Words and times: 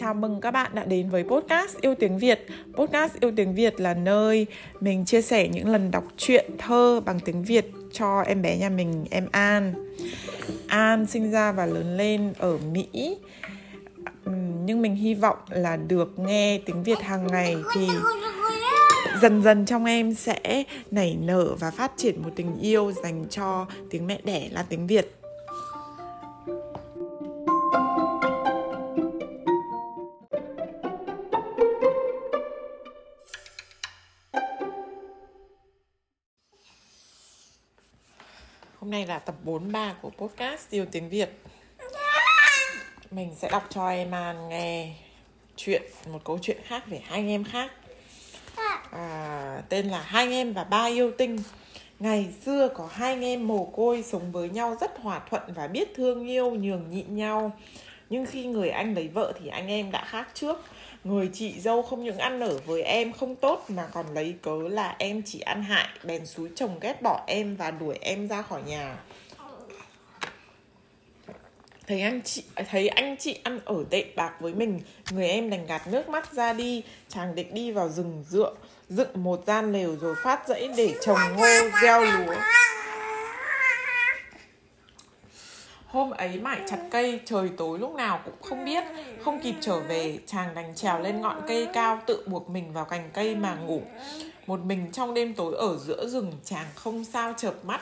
Chào 0.00 0.14
mừng 0.14 0.40
các 0.40 0.50
bạn 0.50 0.70
đã 0.74 0.84
đến 0.84 1.10
với 1.10 1.24
podcast 1.24 1.80
Yêu 1.80 1.94
Tiếng 1.94 2.18
Việt. 2.18 2.46
Podcast 2.74 3.20
Yêu 3.20 3.32
Tiếng 3.36 3.54
Việt 3.54 3.80
là 3.80 3.94
nơi 3.94 4.46
mình 4.80 5.04
chia 5.04 5.22
sẻ 5.22 5.48
những 5.48 5.68
lần 5.68 5.90
đọc 5.90 6.04
truyện 6.16 6.50
thơ 6.58 7.00
bằng 7.04 7.20
tiếng 7.20 7.44
Việt 7.44 7.70
cho 7.92 8.20
em 8.20 8.42
bé 8.42 8.56
nhà 8.56 8.68
mình, 8.68 9.04
em 9.10 9.28
An. 9.32 9.74
An 10.68 11.06
sinh 11.06 11.30
ra 11.30 11.52
và 11.52 11.66
lớn 11.66 11.96
lên 11.96 12.32
ở 12.38 12.58
Mỹ. 12.72 13.16
Nhưng 14.64 14.82
mình 14.82 14.94
hy 14.94 15.14
vọng 15.14 15.38
là 15.48 15.76
được 15.76 16.18
nghe 16.18 16.60
tiếng 16.66 16.82
Việt 16.82 17.00
hàng 17.00 17.26
ngày 17.26 17.56
thì 17.74 17.88
dần 19.22 19.42
dần 19.42 19.66
trong 19.66 19.84
em 19.84 20.14
sẽ 20.14 20.64
nảy 20.90 21.16
nở 21.20 21.54
và 21.60 21.70
phát 21.70 21.92
triển 21.96 22.22
một 22.22 22.30
tình 22.36 22.58
yêu 22.60 22.92
dành 23.02 23.24
cho 23.30 23.66
tiếng 23.90 24.06
mẹ 24.06 24.20
đẻ 24.24 24.48
là 24.52 24.62
tiếng 24.68 24.86
Việt. 24.86 25.19
Hôm 38.90 38.92
nay 38.92 39.06
là 39.06 39.18
tập 39.18 39.34
43 39.44 39.94
của 40.02 40.10
podcast 40.10 40.70
Yêu 40.70 40.86
Tiếng 40.92 41.08
Việt. 41.08 41.30
Mình 43.10 43.34
sẽ 43.36 43.48
đọc 43.50 43.66
cho 43.70 43.88
em 43.88 44.10
An 44.10 44.48
nghe 44.48 44.94
chuyện, 45.56 45.82
một 46.12 46.18
câu 46.24 46.38
chuyện 46.42 46.56
khác 46.64 46.82
về 46.86 47.00
hai 47.04 47.18
anh 47.18 47.28
em 47.28 47.44
khác. 47.44 47.72
À, 48.90 49.62
Tên 49.68 49.88
là 49.88 50.02
Hai 50.02 50.24
anh 50.24 50.32
em 50.32 50.52
và 50.52 50.64
ba 50.64 50.84
yêu 50.84 51.12
tinh. 51.18 51.38
Ngày 51.98 52.32
xưa 52.44 52.68
có 52.74 52.88
hai 52.92 53.12
anh 53.12 53.24
em 53.24 53.48
mồ 53.48 53.64
côi 53.64 54.02
sống 54.02 54.32
với 54.32 54.48
nhau 54.48 54.76
rất 54.80 54.98
hòa 54.98 55.20
thuận 55.30 55.42
và 55.54 55.66
biết 55.66 55.94
thương 55.94 56.28
yêu 56.28 56.50
nhường 56.50 56.90
nhịn 56.90 57.16
nhau. 57.16 57.52
Nhưng 58.10 58.26
khi 58.26 58.46
người 58.46 58.70
anh 58.70 58.94
lấy 58.94 59.08
vợ 59.08 59.32
thì 59.40 59.48
anh 59.48 59.68
em 59.68 59.90
đã 59.90 60.04
khác 60.04 60.28
trước. 60.34 60.64
Người 61.04 61.30
chị 61.32 61.60
dâu 61.60 61.82
không 61.82 62.04
những 62.04 62.18
ăn 62.18 62.40
ở 62.40 62.58
với 62.66 62.82
em 62.82 63.12
không 63.12 63.36
tốt 63.36 63.64
mà 63.68 63.86
còn 63.92 64.14
lấy 64.14 64.34
cớ 64.42 64.58
là 64.68 64.96
em 64.98 65.22
chỉ 65.26 65.40
ăn 65.40 65.62
hại 65.62 65.88
Bèn 66.04 66.26
xúi 66.26 66.48
chồng 66.54 66.78
ghét 66.80 67.02
bỏ 67.02 67.24
em 67.26 67.56
và 67.56 67.70
đuổi 67.70 67.98
em 68.00 68.28
ra 68.28 68.42
khỏi 68.42 68.62
nhà. 68.66 68.96
Thấy 71.86 72.00
anh 72.00 72.22
chị 72.22 72.42
thấy 72.70 72.88
anh 72.88 73.16
chị 73.18 73.40
ăn 73.42 73.60
ở 73.64 73.84
tệ 73.90 74.04
bạc 74.16 74.32
với 74.40 74.54
mình 74.54 74.80
người 75.10 75.28
em 75.28 75.50
đành 75.50 75.66
gạt 75.66 75.86
nước 75.86 76.08
mắt 76.08 76.32
ra 76.32 76.52
đi. 76.52 76.82
Chàng 77.08 77.34
định 77.34 77.54
đi 77.54 77.70
vào 77.70 77.88
rừng 77.88 78.24
dựa 78.28 78.54
dựng 78.88 79.08
một 79.14 79.42
gian 79.46 79.72
lều 79.72 79.96
rồi 79.96 80.14
phát 80.24 80.48
dãy 80.48 80.68
để 80.76 80.94
trồng 81.02 81.18
ngô 81.36 81.68
gieo 81.82 82.00
lúa 82.00 82.34
Hôm 85.90 86.10
ấy 86.10 86.38
mải 86.38 86.60
chặt 86.66 86.78
cây, 86.90 87.20
trời 87.24 87.50
tối 87.56 87.78
lúc 87.78 87.94
nào 87.94 88.20
cũng 88.24 88.34
không 88.42 88.64
biết 88.64 88.84
Không 89.24 89.40
kịp 89.40 89.54
trở 89.60 89.80
về, 89.80 90.18
chàng 90.26 90.54
đành 90.54 90.74
trèo 90.74 91.00
lên 91.00 91.20
ngọn 91.20 91.40
cây 91.48 91.68
cao 91.72 92.00
Tự 92.06 92.24
buộc 92.26 92.50
mình 92.50 92.72
vào 92.72 92.84
cành 92.84 93.10
cây 93.12 93.36
mà 93.36 93.54
ngủ 93.54 93.82
Một 94.46 94.60
mình 94.60 94.92
trong 94.92 95.14
đêm 95.14 95.34
tối 95.34 95.54
ở 95.54 95.76
giữa 95.76 96.08
rừng 96.08 96.32
Chàng 96.44 96.66
không 96.74 97.04
sao 97.04 97.34
chợp 97.36 97.54
mắt 97.64 97.80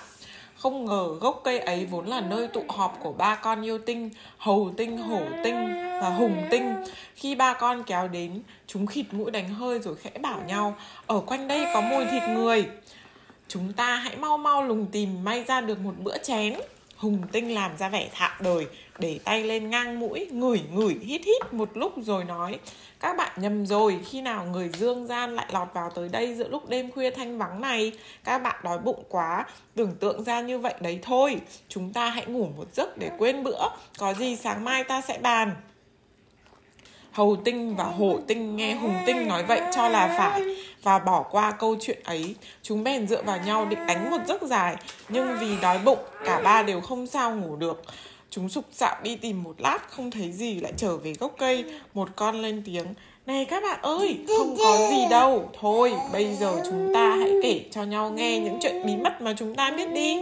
không 0.58 0.84
ngờ 0.84 1.08
gốc 1.20 1.40
cây 1.44 1.58
ấy 1.58 1.86
vốn 1.86 2.06
là 2.06 2.20
nơi 2.20 2.48
tụ 2.48 2.64
họp 2.68 2.98
của 3.02 3.12
ba 3.12 3.34
con 3.34 3.62
yêu 3.62 3.78
tinh, 3.78 4.10
hầu 4.38 4.70
tinh, 4.76 4.98
hổ 4.98 5.20
tinh 5.44 5.74
và 6.02 6.08
hùng 6.08 6.46
tinh. 6.50 6.74
Khi 7.14 7.34
ba 7.34 7.52
con 7.52 7.82
kéo 7.82 8.08
đến, 8.08 8.42
chúng 8.66 8.86
khịt 8.86 9.06
mũi 9.12 9.30
đánh 9.30 9.48
hơi 9.48 9.78
rồi 9.78 9.96
khẽ 9.96 10.10
bảo 10.20 10.40
nhau, 10.46 10.76
ở 11.06 11.20
quanh 11.20 11.48
đây 11.48 11.66
có 11.74 11.80
mùi 11.80 12.04
thịt 12.04 12.22
người. 12.28 12.66
Chúng 13.48 13.72
ta 13.72 13.96
hãy 13.96 14.16
mau 14.16 14.38
mau 14.38 14.62
lùng 14.62 14.86
tìm 14.92 15.24
may 15.24 15.44
ra 15.44 15.60
được 15.60 15.80
một 15.80 15.94
bữa 15.98 16.18
chén. 16.18 16.54
Hùng 16.98 17.22
tinh 17.32 17.54
làm 17.54 17.76
ra 17.76 17.88
vẻ 17.88 18.08
thạo 18.14 18.30
đời, 18.40 18.66
Để 18.98 19.18
tay 19.24 19.44
lên 19.44 19.70
ngang 19.70 20.00
mũi, 20.00 20.28
Ngửi 20.32 20.62
ngửi, 20.72 20.94
hít 21.02 21.20
hít 21.24 21.52
một 21.52 21.76
lúc 21.76 21.92
rồi 21.96 22.24
nói, 22.24 22.58
Các 23.00 23.16
bạn 23.16 23.32
nhầm 23.36 23.66
rồi, 23.66 24.00
Khi 24.10 24.20
nào 24.20 24.44
người 24.44 24.68
dương 24.68 25.06
gian 25.06 25.34
lại 25.34 25.46
lọt 25.52 25.68
vào 25.74 25.90
tới 25.90 26.08
đây 26.08 26.34
Giữa 26.34 26.48
lúc 26.48 26.68
đêm 26.68 26.90
khuya 26.90 27.10
thanh 27.10 27.38
vắng 27.38 27.60
này? 27.60 27.92
Các 28.24 28.38
bạn 28.38 28.56
đói 28.64 28.78
bụng 28.78 29.04
quá, 29.08 29.46
Tưởng 29.74 29.94
tượng 30.00 30.24
ra 30.24 30.40
như 30.40 30.58
vậy 30.58 30.74
đấy 30.80 30.98
thôi. 31.02 31.40
Chúng 31.68 31.92
ta 31.92 32.10
hãy 32.10 32.26
ngủ 32.26 32.48
một 32.56 32.74
giấc 32.74 32.98
để 32.98 33.10
quên 33.18 33.44
bữa, 33.44 33.68
Có 33.98 34.14
gì 34.14 34.36
sáng 34.36 34.64
mai 34.64 34.84
ta 34.84 35.00
sẽ 35.00 35.18
bàn. 35.18 35.54
Hầu 37.18 37.36
tinh 37.36 37.76
và 37.76 37.84
hổ 37.84 38.18
tinh 38.26 38.56
nghe 38.56 38.74
hùng 38.74 38.94
tinh 39.06 39.28
nói 39.28 39.44
vậy 39.44 39.60
cho 39.74 39.88
là 39.88 40.14
phải 40.18 40.42
và 40.82 40.98
bỏ 40.98 41.22
qua 41.22 41.50
câu 41.50 41.76
chuyện 41.80 41.98
ấy. 42.04 42.34
Chúng 42.62 42.84
bèn 42.84 43.06
dựa 43.06 43.22
vào 43.22 43.38
nhau 43.46 43.66
định 43.66 43.86
đánh 43.86 44.10
một 44.10 44.16
giấc 44.28 44.42
dài, 44.42 44.76
nhưng 45.08 45.36
vì 45.40 45.56
đói 45.62 45.78
bụng, 45.78 45.98
cả 46.24 46.40
ba 46.44 46.62
đều 46.62 46.80
không 46.80 47.06
sao 47.06 47.36
ngủ 47.36 47.56
được. 47.56 47.82
Chúng 48.30 48.48
sục 48.48 48.64
sạo 48.72 48.96
đi 49.02 49.16
tìm 49.16 49.42
một 49.42 49.54
lát, 49.58 49.78
không 49.90 50.10
thấy 50.10 50.32
gì 50.32 50.60
lại 50.60 50.72
trở 50.76 50.96
về 50.96 51.12
gốc 51.12 51.34
cây. 51.38 51.64
Một 51.94 52.08
con 52.16 52.42
lên 52.42 52.62
tiếng, 52.66 52.86
này 53.26 53.44
các 53.44 53.62
bạn 53.62 53.78
ơi, 53.82 54.18
không 54.38 54.56
có 54.58 54.88
gì 54.90 55.06
đâu. 55.10 55.50
Thôi, 55.60 55.92
bây 56.12 56.34
giờ 56.34 56.62
chúng 56.64 56.94
ta 56.94 57.16
hãy 57.16 57.32
kể 57.42 57.60
cho 57.70 57.82
nhau 57.82 58.10
nghe 58.10 58.38
những 58.38 58.58
chuyện 58.62 58.86
bí 58.86 58.96
mật 58.96 59.22
mà 59.22 59.34
chúng 59.38 59.54
ta 59.54 59.70
biết 59.70 59.88
đi. 59.94 60.16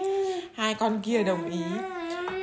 Hai 0.55 0.75
con 0.75 1.01
kia 1.05 1.23
đồng 1.23 1.51
ý. 1.51 1.61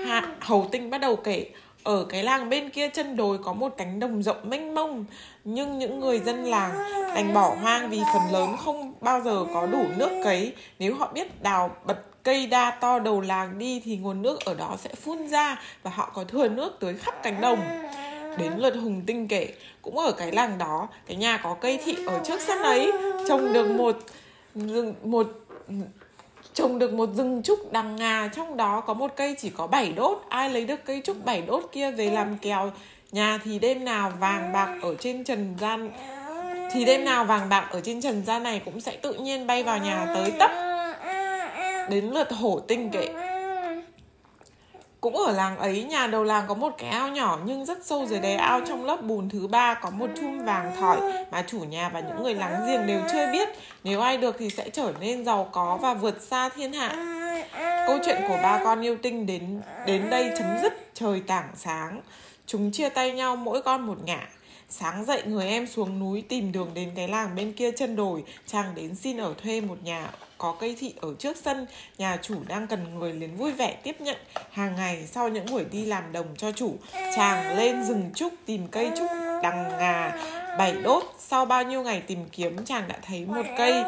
Hạ, 0.05 0.27
hầu 0.39 0.67
tinh 0.71 0.89
bắt 0.89 0.97
đầu 0.97 1.15
kể 1.15 1.45
ở 1.83 2.05
cái 2.09 2.23
làng 2.23 2.49
bên 2.49 2.69
kia 2.69 2.89
chân 2.89 3.15
đồi 3.15 3.37
có 3.43 3.53
một 3.53 3.73
cánh 3.77 3.99
đồng 3.99 4.23
rộng 4.23 4.49
mênh 4.49 4.75
mông, 4.75 5.05
Nhưng 5.43 5.79
những 5.79 5.99
người 5.99 6.19
dân 6.19 6.43
làng 6.43 6.71
đành 7.15 7.33
bỏ 7.33 7.55
hoang 7.61 7.89
vì 7.89 8.01
phần 8.13 8.33
lớn 8.33 8.55
không 8.65 8.93
bao 9.01 9.21
giờ 9.21 9.45
có 9.53 9.65
đủ 9.65 9.85
nước 9.97 10.21
cấy. 10.23 10.53
Nếu 10.79 10.95
họ 10.95 11.11
biết 11.13 11.43
đào 11.43 11.75
bật 11.85 12.23
cây 12.23 12.47
đa 12.47 12.71
to 12.71 12.99
đầu 12.99 13.21
làng 13.21 13.57
đi 13.59 13.81
thì 13.85 13.97
nguồn 13.97 14.21
nước 14.21 14.39
ở 14.45 14.53
đó 14.53 14.77
sẽ 14.79 14.89
phun 14.95 15.27
ra 15.27 15.61
Và 15.83 15.91
họ 15.91 16.11
có 16.13 16.23
thừa 16.23 16.47
nước 16.47 16.77
tới 16.79 16.93
khắp 16.93 17.15
cánh 17.23 17.41
đồng. 17.41 17.59
Đến 18.37 18.53
lượt 18.57 18.75
Hùng 18.75 19.01
Tinh 19.05 19.27
kể, 19.27 19.53
Cũng 19.81 19.97
ở 19.97 20.11
cái 20.11 20.31
làng 20.31 20.57
đó, 20.57 20.87
Cái 21.05 21.17
nhà 21.17 21.37
có 21.37 21.55
cây 21.61 21.79
thị 21.85 21.97
ở 22.07 22.19
trước 22.23 22.41
sân 22.41 22.61
ấy. 22.61 22.91
Trồng 23.27 23.53
được 23.53 23.67
một 23.67 23.97
một 25.03 25.27
trồng 26.53 26.79
được 26.79 26.93
một 26.93 27.09
rừng 27.13 27.41
trúc 27.43 27.71
đằng 27.71 27.95
ngà, 27.95 28.29
trong 28.35 28.57
đó 28.57 28.81
có 28.81 28.93
một 28.93 29.11
cây 29.15 29.35
chỉ 29.39 29.49
có 29.49 29.67
7 29.67 29.91
đốt. 29.91 30.23
Ai 30.29 30.49
lấy 30.49 30.65
được 30.65 30.85
cây 30.85 31.01
trúc 31.03 31.25
7 31.25 31.41
đốt 31.41 31.69
kia 31.71 31.91
về 31.91 32.09
làm 32.09 32.37
kèo? 32.37 32.71
Nhà 33.11 33.39
thì 33.43 33.59
đêm 33.59 33.85
nào 33.85 34.13
vàng 34.19 34.53
bạc 34.53 34.77
ở 34.81 34.95
trên 34.99 35.23
trần 35.23 35.55
gian, 35.61 35.89
thì 36.73 36.85
đêm 36.85 37.05
nào 37.05 37.25
vàng 37.25 37.49
bạc 37.49 37.67
ở 37.71 37.81
trên 37.81 38.01
trần 38.01 38.25
gian 38.25 38.43
này 38.43 38.61
cũng 38.65 38.81
sẽ 38.81 38.91
tự 39.01 39.13
nhiên 39.13 39.47
bay 39.47 39.63
vào 39.63 39.77
nhà 39.77 40.05
tới 40.15 40.31
tấp. 40.39 40.51
Đến 41.89 42.05
lượt 42.05 42.31
hổ 42.31 42.59
tinh 42.59 42.89
kệ 42.89 43.07
cũng 45.03 45.17
ở 45.17 45.31
làng 45.31 45.57
ấy, 45.57 45.83
nhà 45.83 46.07
đầu 46.07 46.23
làng 46.23 46.45
có 46.47 46.53
một 46.53 46.75
cái 46.77 46.89
ao 46.89 47.09
nhỏ 47.09 47.39
nhưng 47.45 47.65
rất 47.65 47.85
sâu 47.85 48.05
dưới 48.05 48.19
đáy 48.19 48.35
ao 48.35 48.61
trong 48.67 48.85
lớp 48.85 49.01
bùn 49.01 49.29
thứ 49.29 49.47
ba 49.47 49.73
có 49.73 49.89
một 49.89 50.07
chum 50.15 50.45
vàng 50.45 50.75
thỏi 50.79 50.97
mà 51.31 51.43
chủ 51.47 51.59
nhà 51.59 51.89
và 51.89 51.99
những 51.99 52.23
người 52.23 52.35
láng 52.35 52.67
giềng 52.67 52.87
đều 52.87 53.01
chưa 53.11 53.31
biết. 53.31 53.49
Nếu 53.83 54.01
ai 54.01 54.17
được 54.17 54.35
thì 54.39 54.49
sẽ 54.49 54.69
trở 54.69 54.93
nên 54.99 55.25
giàu 55.25 55.49
có 55.51 55.79
và 55.81 55.93
vượt 55.93 56.21
xa 56.21 56.49
thiên 56.49 56.73
hạ. 56.73 56.95
Câu 57.87 57.97
chuyện 58.05 58.21
của 58.27 58.37
ba 58.43 58.61
con 58.63 58.81
yêu 58.81 58.97
tinh 59.01 59.25
đến 59.25 59.61
đến 59.85 60.09
đây 60.09 60.31
chấm 60.37 60.47
dứt 60.61 60.73
trời 60.93 61.21
tảng 61.27 61.49
sáng. 61.55 62.01
Chúng 62.45 62.71
chia 62.71 62.89
tay 62.89 63.11
nhau 63.11 63.35
mỗi 63.35 63.61
con 63.61 63.81
một 63.81 63.97
ngả. 64.05 64.27
Sáng 64.79 65.05
dậy, 65.05 65.23
người 65.25 65.47
em 65.47 65.67
xuống 65.67 65.99
núi 65.99 66.23
tìm 66.29 66.51
đường 66.51 66.71
đến 66.73 66.91
cái 66.95 67.07
làng 67.07 67.35
bên 67.35 67.53
kia 67.53 67.71
chân 67.71 67.95
đồi. 67.95 68.23
Chàng 68.47 68.75
đến 68.75 68.95
xin 68.95 69.17
ở 69.17 69.33
thuê 69.43 69.61
một 69.61 69.77
nhà, 69.83 70.09
có 70.37 70.55
cây 70.59 70.75
thị 70.79 70.93
ở 71.01 71.15
trước 71.19 71.37
sân. 71.43 71.65
Nhà 71.97 72.17
chủ 72.21 72.35
đang 72.47 72.67
cần 72.67 72.99
người 72.99 73.13
liền 73.13 73.35
vui 73.35 73.51
vẻ 73.51 73.77
tiếp 73.83 74.01
nhận. 74.01 74.17
Hàng 74.51 74.75
ngày, 74.75 75.07
sau 75.07 75.29
những 75.29 75.45
buổi 75.51 75.65
đi 75.71 75.85
làm 75.85 76.11
đồng 76.11 76.27
cho 76.37 76.51
chủ, 76.51 76.75
Chàng 77.15 77.57
lên 77.57 77.83
rừng 77.83 78.11
trúc 78.15 78.33
tìm 78.45 78.67
cây 78.67 78.91
trúc 78.97 79.07
đằng 79.43 79.63
ngà 79.69 80.17
bảy 80.57 80.73
đốt. 80.83 81.03
Sau 81.19 81.45
bao 81.45 81.63
nhiêu 81.63 81.83
ngày 81.83 82.01
tìm 82.01 82.19
kiếm, 82.31 82.65
chàng 82.65 82.87
đã 82.87 82.99
thấy 83.01 83.25
một 83.25 83.45
cây 83.57 83.83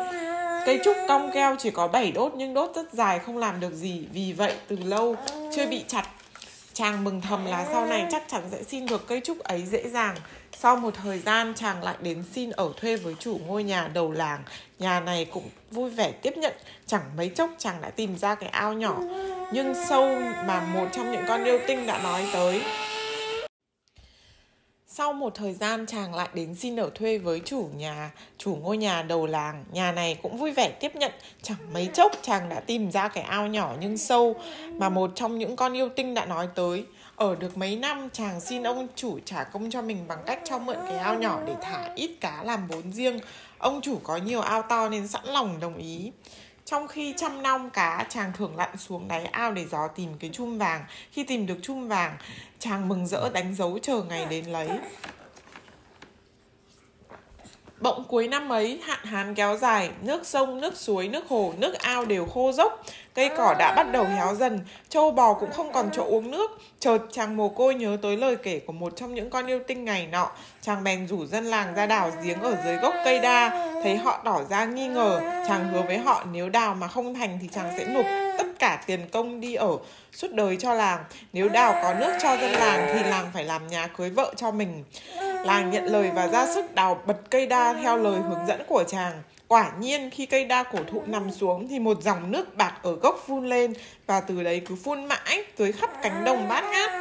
Cây 0.66 0.80
trúc 0.86 0.98
cong 1.08 1.32
keo 1.34 1.56
chỉ 1.60 1.72
có 1.72 1.88
7 1.88 2.12
đốt 2.12 2.34
nhưng 2.36 2.54
đốt 2.54 2.72
rất 2.76 2.94
dài, 2.94 3.20
không 3.20 3.38
làm 3.38 3.60
được 3.60 3.74
gì. 3.74 4.06
Vì 4.14 4.34
vậy, 4.34 4.54
từ 4.68 4.78
lâu 4.84 5.16
chưa 5.56 5.68
bị 5.68 5.84
chặt. 5.88 6.06
Chàng 6.76 7.04
mừng 7.04 7.22
thầm 7.22 7.46
là 7.46 7.66
sau 7.72 7.86
này 7.86 8.08
chắc 8.12 8.24
chắn 8.28 8.42
sẽ 8.52 8.64
xin 8.64 8.86
được 8.86 9.08
cây 9.08 9.22
trúc 9.24 9.40
ấy 9.40 9.66
dễ 9.66 9.90
dàng. 9.90 10.16
Sau 10.58 10.76
một 10.76 10.94
thời 11.04 11.20
gian, 11.20 11.54
chàng 11.56 11.84
lại 11.84 11.96
đến 12.02 12.24
xin 12.34 12.50
ở 12.50 12.74
thuê 12.82 12.96
với 12.96 13.16
chủ 13.20 13.40
ngôi 13.48 13.64
nhà 13.64 13.88
đầu 13.94 14.12
làng. 14.12 14.44
Nhà 14.80 15.00
này 15.00 15.26
cũng 15.26 15.50
vui 15.72 15.90
vẻ 15.90 16.12
tiếp 16.12 16.34
nhận. 16.38 16.54
Chẳng 16.86 17.02
mấy 17.18 17.30
chốc, 17.30 17.50
chàng 17.58 17.82
đã 17.82 17.90
tìm 17.90 18.18
ra 18.18 18.36
cái 18.36 18.50
ao 18.50 18.74
nhỏ. 18.74 18.98
Nhưng 19.54 19.74
sâu 19.90 20.20
mà 20.46 20.62
một 20.74 20.86
trong 20.92 21.12
những 21.12 21.24
con 21.28 21.44
yêu 21.44 21.60
tinh 21.68 21.88
đã 21.88 21.98
nói 21.98 22.30
tới 22.34 22.62
sau 24.98 25.14
một 25.14 25.36
thời 25.36 25.54
gian 25.54 25.86
chàng 25.86 26.16
lại 26.16 26.30
đến 26.34 26.56
xin 26.56 26.76
ở 26.80 26.90
thuê 26.96 27.18
với 27.18 27.42
chủ 27.46 27.70
nhà, 27.78 28.12
chủ 28.38 28.56
ngôi 28.56 28.78
nhà 28.78 29.02
đầu 29.02 29.26
làng. 29.26 29.66
Nhà 29.72 29.92
này 29.92 30.20
cũng 30.22 30.38
vui 30.38 30.52
vẻ 30.52 30.70
tiếp 30.80 30.96
nhận. 30.96 31.12
Chẳng 31.42 31.58
mấy 31.74 31.90
chốc 31.94 32.12
chàng 32.22 32.50
đã 32.50 32.60
tìm 32.60 32.92
ra 32.92 33.08
cái 33.08 33.24
ao 33.24 33.48
nhỏ 33.48 33.76
nhưng 33.80 33.98
sâu 33.98 34.36
mà 34.74 34.90
một 34.90 35.12
trong 35.16 35.38
những 35.38 35.56
con 35.56 35.74
yêu 35.74 35.90
tinh 35.90 36.14
đã 36.14 36.26
nói 36.26 36.48
tới. 36.56 36.86
Ở 37.16 37.36
được 37.36 37.58
mấy 37.58 37.76
năm 37.76 38.10
chàng 38.14 38.42
xin 38.42 38.64
ông 38.64 38.88
chủ 38.96 39.20
trả 39.26 39.44
công 39.44 39.70
cho 39.70 39.82
mình 39.82 39.98
bằng 40.08 40.20
cách 40.26 40.40
cho 40.44 40.60
mượn 40.60 40.78
cái 40.90 40.98
ao 40.98 41.20
nhỏ 41.20 41.40
để 41.48 41.54
thả 41.62 41.94
ít 41.96 42.12
cá 42.22 42.44
làm 42.44 42.68
vốn 42.68 42.94
riêng. 42.94 43.20
Ông 43.58 43.82
chủ 43.82 44.00
có 44.04 44.18
nhiều 44.18 44.42
ao 44.42 44.62
to 44.62 44.90
nên 44.90 45.08
sẵn 45.08 45.26
lòng 45.26 45.60
đồng 45.60 45.78
ý. 45.78 46.12
Trong 46.66 46.88
khi 46.88 47.14
chăm 47.18 47.44
nom 47.44 47.70
cá, 47.70 48.06
chàng 48.10 48.32
thường 48.34 48.56
lặn 48.58 48.78
xuống 48.78 49.08
đáy 49.08 49.26
ao 49.26 49.52
để 49.52 49.66
dò 49.66 49.88
tìm 49.88 50.10
cái 50.20 50.30
chum 50.34 50.58
vàng. 50.58 50.86
Khi 51.12 51.24
tìm 51.24 51.46
được 51.46 51.58
chum 51.62 51.88
vàng, 51.88 52.18
chàng 52.60 52.88
mừng 52.88 53.08
rỡ 53.08 53.30
đánh 53.30 53.56
dấu 53.56 53.80
chờ 53.82 54.04
ngày 54.04 54.26
đến 54.26 54.46
lấy. 54.46 54.70
Bỗng 57.86 58.04
cuối 58.04 58.28
năm 58.28 58.50
ấy, 58.50 58.80
hạn 58.84 59.00
hán 59.04 59.36
kéo 59.36 59.58
dài, 59.58 59.90
nước 60.02 60.28
sông, 60.28 60.62
nước 60.62 60.78
suối, 60.78 61.08
nước 61.08 61.28
hồ, 61.28 61.54
nước 61.58 61.74
ao 61.80 62.06
đều 62.06 62.26
khô 62.26 62.52
dốc. 62.52 62.84
Cây 63.14 63.30
cỏ 63.38 63.56
đã 63.60 63.74
bắt 63.76 63.92
đầu 63.92 64.04
héo 64.04 64.36
dần, 64.36 64.60
trâu 64.90 65.12
bò 65.12 65.34
cũng 65.34 65.52
không 65.52 65.72
còn 65.74 65.90
chỗ 65.94 66.04
uống 66.04 66.32
nước. 66.32 66.52
Chợt 66.80 66.98
chàng 67.12 67.38
mồ 67.38 67.50
côi 67.50 67.76
nhớ 67.76 67.98
tới 68.02 68.18
lời 68.18 68.36
kể 68.36 68.60
của 68.60 68.74
một 68.74 68.94
trong 68.96 69.14
những 69.14 69.30
con 69.30 69.48
yêu 69.48 69.60
tinh 69.68 69.86
ngày 69.86 70.08
nọ. 70.12 70.32
Chàng 70.62 70.84
bèn 70.84 71.08
rủ 71.08 71.26
dân 71.26 71.46
làng 71.46 71.76
ra 71.76 71.86
đào 71.86 72.12
giếng 72.24 72.42
ở 72.42 72.58
dưới 72.66 72.76
gốc 72.76 72.94
cây 73.06 73.20
đa. 73.20 73.50
Thấy 73.84 73.98
họ 73.98 74.22
tỏ 74.26 74.44
ra 74.50 74.66
nghi 74.66 74.88
ngờ, 74.88 75.20
chàng 75.48 75.70
hứa 75.74 75.82
với 75.82 75.98
họ 75.98 76.26
nếu 76.32 76.50
đào 76.50 76.76
mà 76.76 76.88
không 76.88 77.14
thành 77.14 77.40
thì 77.42 77.50
chàng 77.52 77.74
sẽ 77.78 77.86
nộp 77.86 78.06
tất 78.38 78.48
cả 78.60 78.84
tiền 78.88 79.00
công 79.12 79.42
đi 79.42 79.56
ở 79.56 79.78
suốt 80.12 80.32
đời 80.32 80.58
cho 80.60 80.74
làng. 80.74 81.04
Nếu 81.34 81.50
đào 81.50 81.74
có 81.84 81.94
nước 81.94 82.18
cho 82.22 82.38
dân 82.38 82.52
làng 82.52 82.92
thì 82.94 83.10
làng 83.10 83.30
phải 83.34 83.44
làm 83.44 83.68
nhà 83.68 83.88
cưới 83.88 84.10
vợ 84.10 84.34
cho 84.38 84.52
mình. 84.52 84.84
Làng 85.46 85.72
nhận 85.72 85.86
lời 85.86 86.12
và 86.16 86.28
ra 86.28 86.48
sức 86.48 86.76
đào 86.76 87.02
bật 87.06 87.18
cây 87.30 87.48
đa 87.48 87.74
theo 87.74 87.98
lời 87.98 88.20
hướng 88.30 88.46
dẫn 88.48 88.62
của 88.68 88.84
chàng. 88.88 89.22
Quả 89.48 89.72
nhiên 89.80 90.10
khi 90.10 90.26
cây 90.26 90.46
đa 90.46 90.64
cổ 90.64 90.80
thụ 90.92 91.02
nằm 91.06 91.32
xuống 91.32 91.68
thì 91.68 91.80
một 91.80 92.02
dòng 92.02 92.32
nước 92.32 92.58
bạc 92.58 92.74
ở 92.84 92.96
gốc 92.96 93.24
phun 93.28 93.46
lên 93.46 93.74
và 94.08 94.22
từ 94.22 94.44
đấy 94.44 94.62
cứ 94.68 94.76
phun 94.84 95.06
mãi 95.06 95.44
tới 95.58 95.72
khắp 95.72 95.90
cánh 96.02 96.26
đồng 96.26 96.48
bát 96.50 96.64
ngát. 96.72 96.92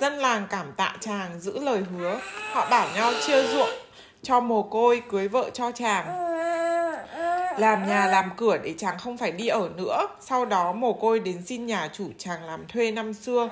Dân 0.00 0.18
làng 0.18 0.46
cảm 0.50 0.72
tạ 0.76 0.96
chàng 1.00 1.40
giữ 1.40 1.58
lời 1.58 1.82
hứa, 1.92 2.20
họ 2.52 2.68
bảo 2.70 2.88
nhau 2.94 3.12
chia 3.26 3.42
ruộng 3.42 3.70
cho 4.22 4.40
mồ 4.40 4.62
côi 4.62 5.02
cưới 5.10 5.28
vợ 5.28 5.50
cho 5.52 5.72
chàng. 5.72 6.06
Làm 7.58 7.88
nhà 7.88 8.06
làm 8.06 8.30
cửa 8.36 8.58
để 8.62 8.74
chàng 8.78 8.98
không 8.98 9.16
phải 9.16 9.32
đi 9.32 9.48
ở 9.48 9.70
nữa. 9.76 10.06
Sau 10.20 10.44
đó 10.44 10.72
mồ 10.72 10.92
côi 10.92 11.20
đến 11.20 11.42
xin 11.46 11.66
nhà 11.66 11.88
chủ 11.92 12.04
chàng 12.18 12.44
làm 12.44 12.66
thuê 12.68 12.90
năm 12.90 13.14
xưa. 13.14 13.48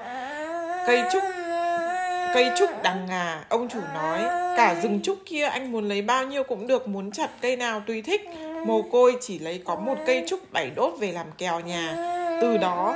Cây 0.87 1.02
trúc 1.12 1.22
Cây 2.37 2.50
trúc 2.59 2.71
đằng 2.83 3.06
ngà, 3.06 3.44
ông 3.49 3.69
chủ 3.69 3.79
nói, 3.94 4.21
cả 4.56 4.75
rừng 4.83 5.00
trúc 5.03 5.19
kia 5.27 5.44
anh 5.44 5.73
muốn 5.73 5.88
lấy 5.88 6.03
bao 6.03 6.25
nhiêu 6.25 6.43
cũng 6.43 6.67
được, 6.67 6.88
muốn 6.88 7.11
chặt 7.11 7.29
cây 7.41 7.56
nào 7.56 7.83
tùy 7.87 8.03
thích. 8.03 8.29
Mồ 8.67 8.83
côi 8.83 9.17
chỉ 9.21 9.38
lấy 9.38 9.62
có 9.65 9.77
một 9.77 9.94
cây 10.06 10.25
trúc 10.27 10.53
bảy 10.53 10.71
đốt 10.71 10.94
về 10.99 11.12
làm 11.12 11.27
kèo 11.38 11.61
nhà. 11.61 11.94
Từ 12.43 12.56
đó, 12.56 12.94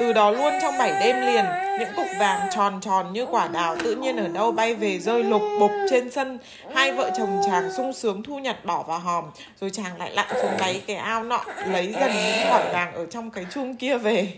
từ 0.00 0.12
đó 0.12 0.30
luôn 0.30 0.52
trong 0.62 0.78
bảy 0.78 0.92
đêm 1.00 1.16
liền, 1.20 1.44
những 1.78 1.88
cục 1.96 2.06
vàng 2.18 2.48
tròn 2.54 2.80
tròn 2.80 3.12
như 3.12 3.26
quả 3.26 3.48
đào 3.48 3.76
tự 3.84 3.94
nhiên 3.94 4.16
ở 4.16 4.28
đâu 4.28 4.52
bay 4.52 4.74
về 4.74 4.98
rơi 4.98 5.24
lục 5.24 5.42
bục 5.60 5.70
trên 5.90 6.10
sân. 6.10 6.38
Hai 6.74 6.92
vợ 6.92 7.10
chồng 7.18 7.40
chàng 7.46 7.72
sung 7.76 7.92
sướng 7.92 8.22
thu 8.22 8.38
nhặt 8.38 8.64
bỏ 8.64 8.82
vào 8.82 8.98
hòm, 8.98 9.24
rồi 9.60 9.70
chàng 9.70 9.98
lại 9.98 10.10
lặn 10.14 10.26
xuống 10.42 10.52
đáy 10.58 10.82
cái 10.86 10.96
ao 10.96 11.24
nọ, 11.24 11.44
lấy 11.66 11.92
dần 12.00 12.10
những 12.12 12.46
quả 12.50 12.64
vàng 12.72 12.94
ở 12.94 13.06
trong 13.10 13.30
cái 13.30 13.46
chung 13.54 13.76
kia 13.76 13.98
về. 13.98 14.28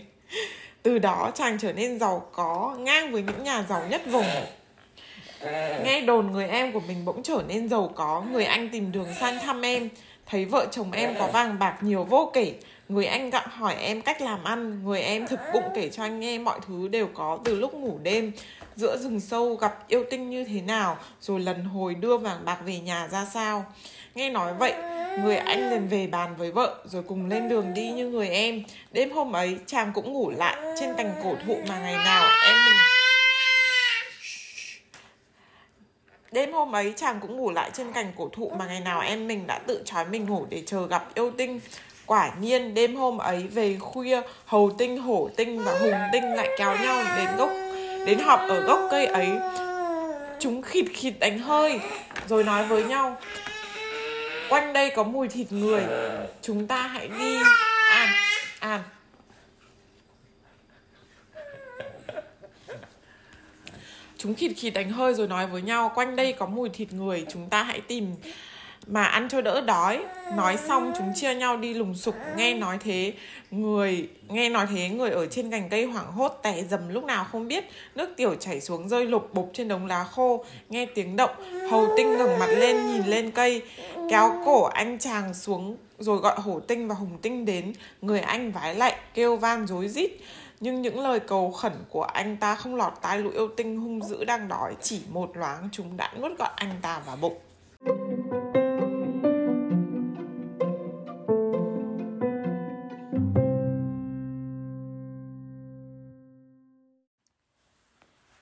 Từ 0.83 0.99
đó 0.99 1.31
chàng 1.35 1.57
trở 1.57 1.73
nên 1.73 1.99
giàu 1.99 2.25
có 2.31 2.75
ngang 2.79 3.11
với 3.11 3.21
những 3.21 3.43
nhà 3.43 3.65
giàu 3.69 3.83
nhất 3.89 4.01
vùng. 4.05 4.25
Nghe 5.83 6.01
đồn 6.01 6.31
người 6.31 6.47
em 6.47 6.71
của 6.71 6.79
mình 6.79 7.05
bỗng 7.05 7.23
trở 7.23 7.43
nên 7.47 7.69
giàu 7.69 7.91
có, 7.95 8.23
người 8.31 8.45
anh 8.45 8.69
tìm 8.69 8.91
đường 8.91 9.07
sang 9.19 9.39
thăm 9.39 9.61
em, 9.61 9.89
thấy 10.25 10.45
vợ 10.45 10.67
chồng 10.71 10.91
em 10.91 11.15
có 11.19 11.27
vàng 11.27 11.59
bạc 11.59 11.77
nhiều 11.81 12.03
vô 12.03 12.31
kể. 12.33 12.53
Người 12.89 13.05
anh 13.05 13.29
gặng 13.29 13.47
hỏi 13.49 13.75
em 13.75 14.01
cách 14.01 14.21
làm 14.21 14.43
ăn, 14.43 14.83
người 14.83 15.01
em 15.01 15.27
thực 15.27 15.39
bụng 15.53 15.63
kể 15.75 15.89
cho 15.89 16.03
anh 16.03 16.19
nghe 16.19 16.37
mọi 16.37 16.59
thứ 16.67 16.87
đều 16.87 17.07
có 17.13 17.39
từ 17.43 17.55
lúc 17.55 17.73
ngủ 17.73 17.99
đêm. 18.03 18.31
Giữa 18.75 18.97
rừng 18.97 19.19
sâu 19.19 19.55
gặp 19.55 19.87
yêu 19.87 20.03
tinh 20.11 20.29
như 20.29 20.43
thế 20.43 20.61
nào, 20.61 20.97
rồi 21.21 21.39
lần 21.39 21.63
hồi 21.63 21.95
đưa 21.95 22.17
vàng 22.17 22.45
bạc 22.45 22.57
về 22.65 22.79
nhà 22.79 23.07
ra 23.07 23.25
sao. 23.33 23.65
Nghe 24.15 24.29
nói 24.29 24.53
vậy, 24.53 24.73
Người 25.21 25.37
anh 25.37 25.69
liền 25.69 25.87
về 25.87 26.07
bàn 26.07 26.35
với 26.37 26.51
vợ 26.51 26.75
rồi 26.85 27.03
cùng 27.07 27.29
lên 27.29 27.49
đường 27.49 27.73
đi 27.73 27.91
như 27.91 28.07
người 28.07 28.29
em. 28.29 28.63
Đêm 28.91 29.11
hôm 29.11 29.31
ấy 29.31 29.57
chàng 29.65 29.91
cũng 29.93 30.13
ngủ 30.13 30.29
lại 30.29 30.57
trên 30.79 30.93
cành 30.97 31.13
cổ 31.23 31.35
thụ 31.47 31.57
mà 31.69 31.79
ngày 31.79 31.95
nào 32.05 32.29
em 32.45 32.55
mình 32.65 32.75
Đêm 36.31 36.53
hôm 36.53 36.75
ấy 36.75 36.93
chàng 36.95 37.19
cũng 37.19 37.37
ngủ 37.37 37.51
lại 37.51 37.71
trên 37.73 37.91
cành 37.93 38.11
cổ 38.17 38.29
thụ 38.33 38.49
mà 38.59 38.65
ngày 38.67 38.79
nào 38.79 39.01
em 39.01 39.27
mình 39.27 39.47
đã 39.47 39.59
tự 39.67 39.81
trói 39.85 40.05
mình 40.05 40.25
ngủ 40.25 40.45
để 40.49 40.63
chờ 40.65 40.87
gặp 40.87 41.15
yêu 41.15 41.31
tinh. 41.37 41.59
Quả 42.05 42.31
nhiên 42.39 42.73
đêm 42.73 42.95
hôm 42.95 43.17
ấy 43.17 43.47
về 43.47 43.77
khuya 43.79 44.21
hầu 44.45 44.71
tinh, 44.77 44.97
hổ 44.97 45.29
tinh 45.35 45.63
và 45.63 45.79
hùng 45.79 45.99
tinh 46.13 46.23
lại 46.33 46.49
kéo 46.57 46.77
nhau 46.77 47.03
đến 47.17 47.27
gốc 47.37 47.49
đến 48.05 48.19
họp 48.19 48.39
ở 48.39 48.59
gốc 48.61 48.79
cây 48.91 49.05
ấy. 49.05 49.29
Chúng 50.39 50.61
khịt 50.61 50.85
khịt 50.93 51.13
đánh 51.19 51.39
hơi 51.39 51.79
rồi 52.27 52.43
nói 52.43 52.63
với 52.63 52.83
nhau 52.83 53.17
Quanh 54.53 54.73
đây 54.73 54.91
có 54.95 55.03
mùi 55.03 55.27
thịt 55.27 55.51
người. 55.51 55.83
Chúng 56.41 56.67
ta 56.67 56.87
hãy 56.87 57.07
đi. 57.07 57.37
An 57.89 58.09
An. 58.59 58.81
Chúng 64.17 64.35
khịt 64.35 64.51
khịt 64.57 64.73
đánh 64.73 64.91
hơi 64.91 65.13
rồi 65.13 65.27
nói 65.27 65.47
với 65.47 65.61
nhau, 65.61 65.91
Quanh 65.95 66.15
đây 66.15 66.33
có 66.33 66.45
mùi 66.45 66.69
thịt 66.69 66.93
người. 66.93 67.25
Chúng 67.31 67.49
ta 67.49 67.63
hãy 67.63 67.81
tìm 67.81 68.15
mà 68.87 69.03
ăn 69.03 69.29
cho 69.29 69.41
đỡ 69.41 69.61
đói. 69.61 70.03
Nói 70.35 70.57
xong 70.57 70.93
chúng 70.97 71.13
chia 71.15 71.35
nhau 71.35 71.57
đi 71.57 71.73
lùng 71.73 71.95
sục, 71.95 72.15
nghe 72.37 72.53
nói 72.53 72.77
thế 72.83 73.13
người, 73.51 74.09
nghe 74.29 74.49
nói 74.49 74.67
thế 74.75 74.89
người 74.89 75.11
ở 75.11 75.25
trên 75.25 75.51
cành 75.51 75.69
cây 75.69 75.85
hoảng 75.85 76.11
hốt 76.11 76.39
tè 76.43 76.63
dầm 76.63 76.89
lúc 76.89 77.03
nào 77.03 77.25
không 77.31 77.47
biết. 77.47 77.65
Nước 77.95 78.13
tiểu 78.17 78.35
chảy 78.35 78.61
xuống 78.61 78.89
rơi 78.89 79.05
lục 79.05 79.33
bục 79.33 79.51
trên 79.53 79.67
đống 79.67 79.87
lá 79.87 80.03
khô, 80.03 80.45
nghe 80.69 80.85
tiếng 80.85 81.15
động, 81.15 81.31
hầu 81.71 81.87
tinh 81.97 82.17
ngẩng 82.17 82.39
mặt 82.39 82.49
lên 82.49 82.87
nhìn 82.87 83.05
lên 83.05 83.31
cây. 83.31 83.61
Kéo 84.09 84.41
cổ 84.45 84.63
anh 84.63 84.99
chàng 84.99 85.33
xuống 85.33 85.77
rồi 85.99 86.17
gọi 86.17 86.35
hổ 86.39 86.59
tinh 86.59 86.87
và 86.87 86.95
hùng 86.95 87.17
tinh 87.21 87.45
đến. 87.45 87.73
Người 88.01 88.19
anh 88.19 88.51
vái 88.51 88.75
lạy 88.75 88.95
kêu 89.13 89.37
van 89.37 89.67
rối 89.67 89.87
rít. 89.87 90.11
Nhưng 90.59 90.81
những 90.81 90.99
lời 90.99 91.19
cầu 91.19 91.51
khẩn 91.51 91.73
của 91.89 92.03
anh 92.03 92.37
ta 92.37 92.55
không 92.55 92.75
lọt 92.75 92.93
tai 93.01 93.19
lũ 93.19 93.29
yêu 93.29 93.47
tinh 93.57 93.79
hung 93.79 94.03
dữ 94.03 94.25
đang 94.25 94.47
đói. 94.47 94.75
Chỉ 94.81 95.01
một 95.09 95.37
loáng 95.37 95.69
chúng 95.71 95.97
đã 95.97 96.13
nuốt 96.21 96.37
gọn 96.37 96.51
anh 96.55 96.75
ta 96.81 97.01
vào 97.05 97.15
bụng. 97.15 97.37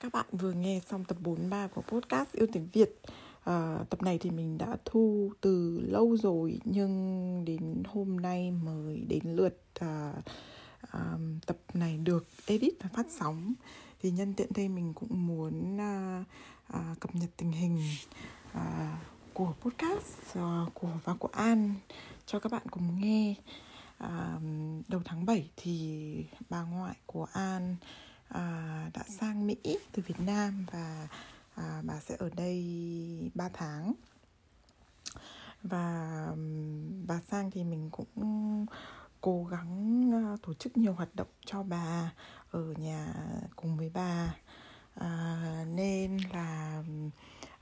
Các 0.02 0.12
bạn 0.12 0.26
vừa 0.32 0.52
nghe 0.52 0.80
xong 0.90 1.04
tập 1.04 1.16
43 1.20 1.66
của 1.66 1.82
podcast 1.82 2.32
Yêu 2.32 2.46
Tiếng 2.52 2.68
Việt. 2.72 3.00
À, 3.44 3.78
Tập 3.90 4.02
này 4.02 4.18
thì 4.18 4.30
mình 4.30 4.58
đã 4.58 4.76
thu 4.84 5.32
từ 5.40 5.80
lâu 5.80 6.16
rồi 6.16 6.60
Nhưng 6.64 7.44
đến 7.44 7.82
hôm 7.86 8.16
nay 8.16 8.50
mới 8.50 9.04
đến 9.08 9.22
lượt 9.24 9.58
à, 9.80 10.12
à, 10.90 11.18
tập 11.46 11.56
này 11.74 11.98
được 11.98 12.26
edit 12.46 12.72
và 12.82 12.88
phát 12.94 13.06
sóng. 13.10 13.54
Thì 14.00 14.10
nhân 14.10 14.34
tiện 14.34 14.48
đây 14.54 14.68
mình 14.68 14.92
cũng 14.94 15.26
muốn 15.26 15.80
à, 15.80 16.24
à, 16.66 16.94
cập 17.00 17.14
nhật 17.14 17.30
tình 17.36 17.52
hình 17.52 17.78
à, 18.52 18.98
của 19.32 19.54
podcast 19.60 20.36
à, 20.36 20.60
của 20.74 20.92
và 21.04 21.14
của 21.14 21.30
An 21.32 21.74
cho 22.26 22.38
các 22.38 22.52
bạn 22.52 22.62
cùng 22.70 23.00
nghe. 23.00 23.34
À, 23.98 24.38
đầu 24.88 25.00
tháng 25.04 25.26
7 25.26 25.50
thì 25.56 26.26
bà 26.50 26.62
ngoại 26.62 26.96
của 27.06 27.26
An 27.32 27.76
à, 28.32 28.90
đã 28.94 29.02
sang 29.08 29.46
Mỹ 29.46 29.78
từ 29.92 30.02
Việt 30.06 30.20
Nam 30.20 30.66
và 30.72 31.08
à, 31.54 31.82
bà 31.84 32.00
sẽ 32.00 32.16
ở 32.18 32.30
đây 32.36 33.30
3 33.34 33.48
tháng. 33.52 33.92
Và 35.62 36.26
bà 37.06 37.20
sang 37.30 37.50
thì 37.50 37.64
mình 37.64 37.90
cũng 37.90 38.66
cố 39.20 39.44
gắng 39.44 40.10
ờ, 40.12 40.36
tổ 40.42 40.54
chức 40.54 40.76
nhiều 40.76 40.92
hoạt 40.92 41.14
động 41.14 41.28
cho 41.44 41.62
bà 41.62 42.12
ở 42.50 42.74
nhà 42.78 43.14
cùng 43.56 43.76
với 43.76 43.90
bà. 43.94 44.34
À, 44.94 45.64
nên 45.68 46.16
là 46.32 46.82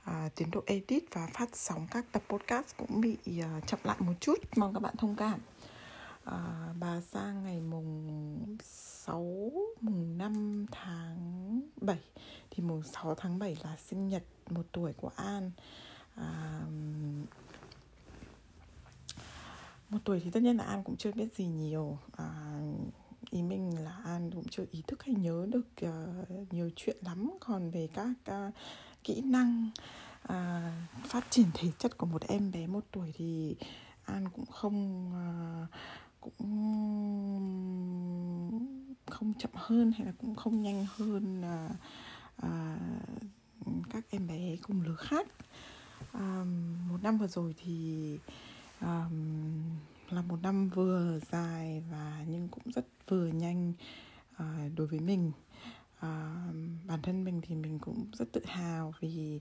à, 0.03 0.29
tiến 0.35 0.51
độ 0.51 0.63
edit 0.65 1.03
và 1.11 1.27
phát 1.33 1.49
sóng 1.53 1.87
các 1.91 2.05
tập 2.11 2.23
podcast 2.29 2.77
cũng 2.77 3.01
bị 3.01 3.17
uh, 3.39 3.67
chậm 3.67 3.79
lại 3.83 3.97
một 3.99 4.13
chút. 4.19 4.39
Mong 4.55 4.73
các 4.73 4.79
bạn 4.79 4.95
thông 4.97 5.15
cảm 5.15 5.39
à, 6.25 6.73
bà 6.79 7.01
sang 7.01 7.43
ngày 7.43 7.61
mùng 7.61 8.57
6 8.63 9.51
mùng 9.81 10.17
5 10.17 10.65
tháng 10.71 11.61
7 11.81 11.99
thì 12.49 12.63
mùng 12.63 12.83
6 12.83 13.15
tháng 13.15 13.39
7 13.39 13.57
là 13.63 13.77
sinh 13.77 14.07
nhật 14.07 14.23
một 14.49 14.65
tuổi 14.71 14.93
của 14.93 15.11
An. 15.15 15.51
À, 16.15 16.61
một 19.89 19.99
tuổi 20.03 20.19
thì 20.23 20.31
tất 20.31 20.43
nhiên 20.43 20.57
là 20.57 20.63
An 20.63 20.83
cũng 20.83 20.97
chưa 20.97 21.11
biết 21.11 21.33
gì 21.35 21.45
nhiều. 21.45 21.97
À, 22.17 22.59
ý 23.29 23.41
mình 23.41 23.83
là 23.83 23.91
An 24.05 24.31
cũng 24.31 24.47
chưa 24.49 24.65
ý 24.71 24.83
thức 24.87 25.03
hay 25.03 25.15
nhớ 25.15 25.47
được 25.51 25.67
uh, 25.85 26.53
nhiều 26.53 26.69
chuyện 26.75 26.97
lắm. 27.01 27.31
Còn 27.39 27.71
về 27.71 27.89
các 27.93 28.13
uh, 28.31 28.53
kỹ 29.03 29.21
năng 29.21 29.69
à, 30.23 30.71
phát 31.07 31.25
triển 31.29 31.45
thể 31.53 31.69
chất 31.79 31.97
của 31.97 32.05
một 32.05 32.21
em 32.27 32.51
bé 32.51 32.67
một 32.67 32.83
tuổi 32.91 33.13
thì 33.15 33.55
An 34.05 34.29
cũng 34.35 34.45
không 34.45 35.11
à, 35.13 35.67
cũng 36.21 36.41
không 39.05 39.33
chậm 39.39 39.51
hơn 39.53 39.91
hay 39.91 40.05
là 40.05 40.13
cũng 40.17 40.35
không 40.35 40.61
nhanh 40.61 40.85
hơn 40.95 41.41
à, 41.41 41.69
à, 42.37 42.77
các 43.89 44.05
em 44.09 44.27
bé 44.27 44.55
cùng 44.61 44.81
lứa 44.81 44.95
khác. 44.95 45.27
À, 46.11 46.43
một 46.89 47.03
năm 47.03 47.17
vừa 47.17 47.27
rồi 47.27 47.55
thì 47.57 48.17
à, 48.79 49.09
là 50.09 50.21
một 50.21 50.41
năm 50.41 50.69
vừa 50.69 51.19
dài 51.31 51.83
và 51.91 52.25
nhưng 52.27 52.47
cũng 52.47 52.63
rất 52.73 52.85
vừa 53.07 53.27
nhanh 53.27 53.73
à, 54.37 54.69
đối 54.75 54.87
với 54.87 54.99
mình. 54.99 55.31
À, 55.99 56.43
bản 56.87 57.01
thân 57.01 57.23
mình 57.23 57.41
thì 57.41 57.55
mình 57.55 57.79
cũng 57.79 58.05
rất 58.13 58.31
tự 58.31 58.41
hào 58.45 58.93
vì 58.99 59.39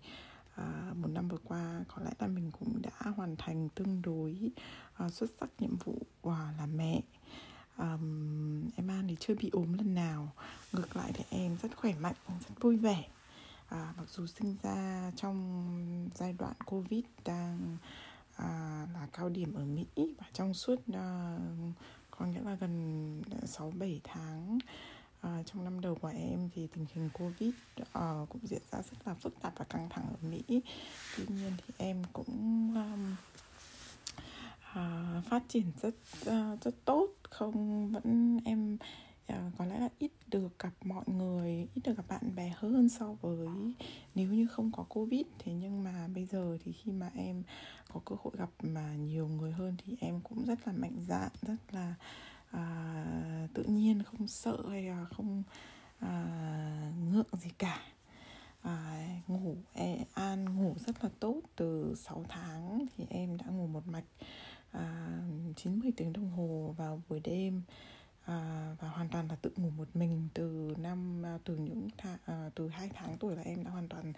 à, 0.61 0.93
một 0.95 1.09
năm 1.09 1.29
vừa 1.29 1.38
qua 1.45 1.85
có 1.88 2.02
lẽ 2.02 2.11
là 2.19 2.26
mình 2.26 2.50
cũng 2.59 2.83
đã 2.83 3.11
hoàn 3.17 3.37
thành 3.37 3.69
tương 3.69 4.02
đối 4.02 4.50
à, 4.95 5.09
xuất 5.09 5.31
sắc 5.40 5.50
nhiệm 5.59 5.76
vụ 5.76 5.99
à, 6.23 6.55
là 6.59 6.67
mẹ. 6.67 7.00
Um, 7.79 8.69
em 8.76 8.88
An 8.88 9.07
thì 9.09 9.17
chưa 9.21 9.35
bị 9.35 9.50
ốm 9.52 9.73
lần 9.73 9.95
nào. 9.95 10.33
Ngược 10.73 10.97
lại 10.97 11.11
thì 11.14 11.25
em 11.31 11.57
rất 11.62 11.76
khỏe 11.76 11.95
mạnh 12.00 12.14
rất 12.29 12.61
vui 12.61 12.76
vẻ. 12.76 13.09
À, 13.69 13.95
mặc 13.97 14.09
dù 14.09 14.26
sinh 14.26 14.57
ra 14.62 15.11
trong 15.17 16.09
giai 16.14 16.33
đoạn 16.33 16.55
covid 16.67 17.05
đang 17.25 17.76
à, 18.37 18.87
là 18.95 19.09
cao 19.12 19.29
điểm 19.29 19.55
ở 19.55 19.64
Mỹ 19.64 19.87
và 19.97 20.26
trong 20.33 20.55
suốt 20.55 20.81
à, 20.93 21.38
có 22.11 22.26
nghĩa 22.26 22.40
là 22.40 22.55
gần 22.55 23.23
6 23.45 23.71
7 23.71 24.00
tháng 24.05 24.59
à, 25.21 25.43
trong 25.47 25.65
năm 25.65 25.81
đầu 25.81 25.95
của 25.95 26.09
em 26.09 26.49
thì 26.55 26.67
tình 26.67 26.87
hình 26.95 27.11
covid 27.12 27.53
uh, 27.81 28.29
cũng 28.29 28.47
diễn 28.47 28.62
ra 28.73 28.83
rất 28.83 28.99
là 29.07 29.15
phức 29.15 29.41
tạp 29.41 29.59
và 29.59 29.65
căng 29.65 29.89
thẳng 29.89 30.05
ở 30.09 30.29
Mỹ. 30.29 30.62
Tuy 31.17 31.25
nhiên 31.29 31.53
thì 31.57 31.75
em 31.79 32.03
cũng 32.12 32.27
um, 32.75 33.17
uh, 34.71 35.25
phát 35.25 35.43
triển 35.49 35.73
rất 35.83 35.95
uh, 36.21 36.62
rất 36.62 36.75
tốt. 36.85 37.09
Không 37.23 37.89
vẫn 37.91 38.39
em 38.45 38.77
uh, 39.33 39.37
có 39.59 39.65
lẽ 39.65 39.79
là 39.79 39.89
ít 39.99 40.12
được 40.27 40.59
gặp 40.59 40.73
mọi 40.85 41.05
người 41.07 41.69
ít 41.75 41.81
được 41.85 41.97
gặp 41.97 42.09
bạn 42.09 42.35
bè 42.37 42.53
hơn 42.57 42.89
so 42.89 43.07
với 43.21 43.49
nếu 44.15 44.33
như 44.33 44.47
không 44.47 44.73
có 44.73 44.85
covid. 44.89 45.27
Thế 45.39 45.53
nhưng 45.53 45.85
mà 45.85 46.09
bây 46.15 46.27
giờ 46.27 46.59
thì 46.65 46.73
khi 46.73 46.93
mà 46.93 47.11
em 47.15 47.43
có 47.93 48.00
cơ 48.05 48.17
hội 48.23 48.33
gặp 48.39 48.50
mà 48.62 48.95
nhiều 48.95 49.29
người 49.29 49.53
hơn 49.53 49.77
thì 49.79 49.97
em 50.00 50.21
cũng 50.21 50.45
rất 50.45 50.67
là 50.67 50.73
mạnh 50.73 50.97
dạn 51.09 51.31
rất 51.43 51.57
là 51.71 51.91
uh, 51.91 52.30
À, 52.50 53.49
tự 53.54 53.62
nhiên 53.62 54.02
không 54.02 54.28
sợ 54.28 54.69
hay 54.71 54.83
là 54.83 55.04
không 55.04 55.42
à, 55.99 56.92
ngượng 57.11 57.37
gì 57.40 57.50
cả. 57.59 57.83
À, 58.62 59.07
ngủ 59.26 59.57
e, 59.73 60.04
an 60.14 60.57
ngủ 60.57 60.75
rất 60.87 61.04
là 61.04 61.11
tốt. 61.21 61.40
Từ 61.57 61.95
6 61.97 62.25
tháng 62.28 62.87
thì 62.97 63.07
em 63.11 63.37
đã 63.37 63.47
ngủ 63.47 63.66
một 63.66 63.87
mạch 63.87 64.04
à, 64.71 65.19
90 65.57 65.92
tiếng 65.97 66.12
đồng 66.12 66.30
hồ 66.30 66.75
vào 66.78 67.02
buổi 67.09 67.21
đêm. 67.21 67.62
À, 68.25 68.71
và 68.80 68.88
hoàn 68.88 69.09
toàn 69.09 69.28
là 69.28 69.37
tự 69.42 69.52
ngủ 69.57 69.71
một 69.71 69.88
mình. 69.95 70.28
Từ 70.35 70.75
năm 70.78 71.26
à, 71.26 71.38
từ 71.45 71.57
những 71.57 71.88
thà, 71.99 72.19
à, 72.26 72.50
từ 72.54 72.69
hai 72.69 72.90
tháng 72.95 73.19
tuổi 73.19 73.37
là 73.37 73.42
em 73.42 73.64
đã 73.64 73.71
hoàn 73.71 73.88
toàn 73.88 74.12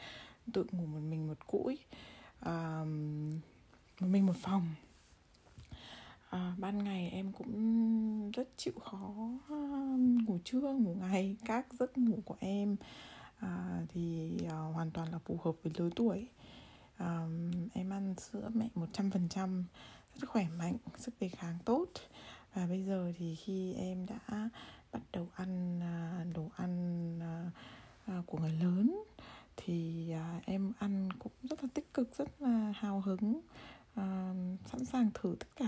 tự 0.53 0.67
ngủ 0.73 0.87
một 0.87 1.01
mình 1.01 1.27
một 1.27 1.47
cũi 1.47 1.79
à, 2.41 2.85
một 4.01 4.07
mình 4.09 4.27
một 4.27 4.37
phòng 4.37 4.75
à, 6.33 6.55
ban 6.59 6.85
ngày 6.85 7.11
em 7.11 7.33
cũng 7.33 8.31
rất 8.31 8.49
chịu 8.57 8.73
khó 8.85 9.15
um, 9.49 10.25
ngủ 10.25 10.39
trưa 10.45 10.73
ngủ 10.73 10.97
ngày 11.01 11.37
các 11.45 11.67
giấc 11.73 11.99
ngủ 11.99 12.19
của 12.25 12.37
em 12.39 12.77
à, 13.41 13.81
thì 13.89 14.39
à, 14.51 14.57
hoàn 14.57 14.91
toàn 14.91 15.13
là 15.13 15.19
phù 15.19 15.39
hợp 15.45 15.53
với 15.63 15.73
lứa 15.77 15.91
tuổi. 15.97 16.29
À, 16.97 17.27
em 17.75 17.91
ăn 17.91 18.15
sữa 18.19 18.51
mẹ 18.55 18.69
100% 18.75 19.63
rất 20.17 20.29
khỏe 20.29 20.47
mạnh 20.59 20.77
sức 20.99 21.15
đề 21.21 21.29
kháng 21.29 21.59
tốt. 21.65 21.87
Và 22.55 22.67
bây 22.67 22.85
giờ 22.85 23.13
thì 23.19 23.35
khi 23.35 23.75
em 23.75 24.07
đã 24.07 24.49
bắt 24.93 25.03
đầu 25.13 25.29
ăn 25.35 25.81
à, 25.81 26.25
đồ 26.35 26.51
ăn 26.57 27.19
à, 27.21 27.51
à 28.07 28.23
của 28.27 28.39
người 28.39 28.53
lớn 28.53 29.03
thì 29.57 30.11
à, 30.11 30.41
em 30.45 30.73
ăn 30.79 31.09
cũng 31.19 31.33
rất 31.43 31.63
là 31.65 31.69
tích 31.75 31.95
cực 31.95 32.17
rất 32.17 32.43
là 32.43 32.73
hào 32.77 33.01
hứng 33.01 33.41
sẵn 34.67 34.85
sàng 34.85 35.11
thử 35.15 35.37
tất 35.39 35.47
cả 35.57 35.62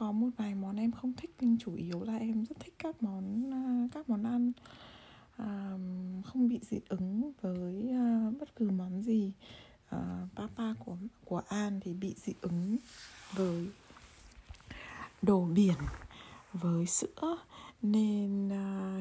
có 0.00 0.12
một 0.12 0.28
vài 0.36 0.54
món 0.54 0.76
em 0.76 0.92
không 0.92 1.12
thích 1.16 1.30
nhưng 1.40 1.58
chủ 1.58 1.74
yếu 1.74 2.02
là 2.02 2.16
em 2.16 2.44
rất 2.44 2.60
thích 2.60 2.74
các 2.78 3.02
món 3.02 3.52
à, 3.52 3.88
các 3.92 4.08
món 4.08 4.22
ăn 4.22 4.52
à, 5.36 5.78
không 6.24 6.48
bị 6.48 6.60
dị 6.62 6.80
ứng 6.88 7.32
với 7.40 7.90
à, 7.90 8.30
bất 8.40 8.56
cứ 8.56 8.70
món 8.70 9.02
gì. 9.02 9.32
Papa 10.36 10.74
của 10.84 10.96
của 11.24 11.42
An 11.48 11.80
thì 11.82 11.94
bị 11.94 12.14
dị 12.16 12.32
ứng 12.40 12.76
với 13.34 13.68
đồ 15.22 15.44
biển 15.44 15.74
với 16.52 16.86
sữa. 16.86 17.38
Nên 17.82 18.50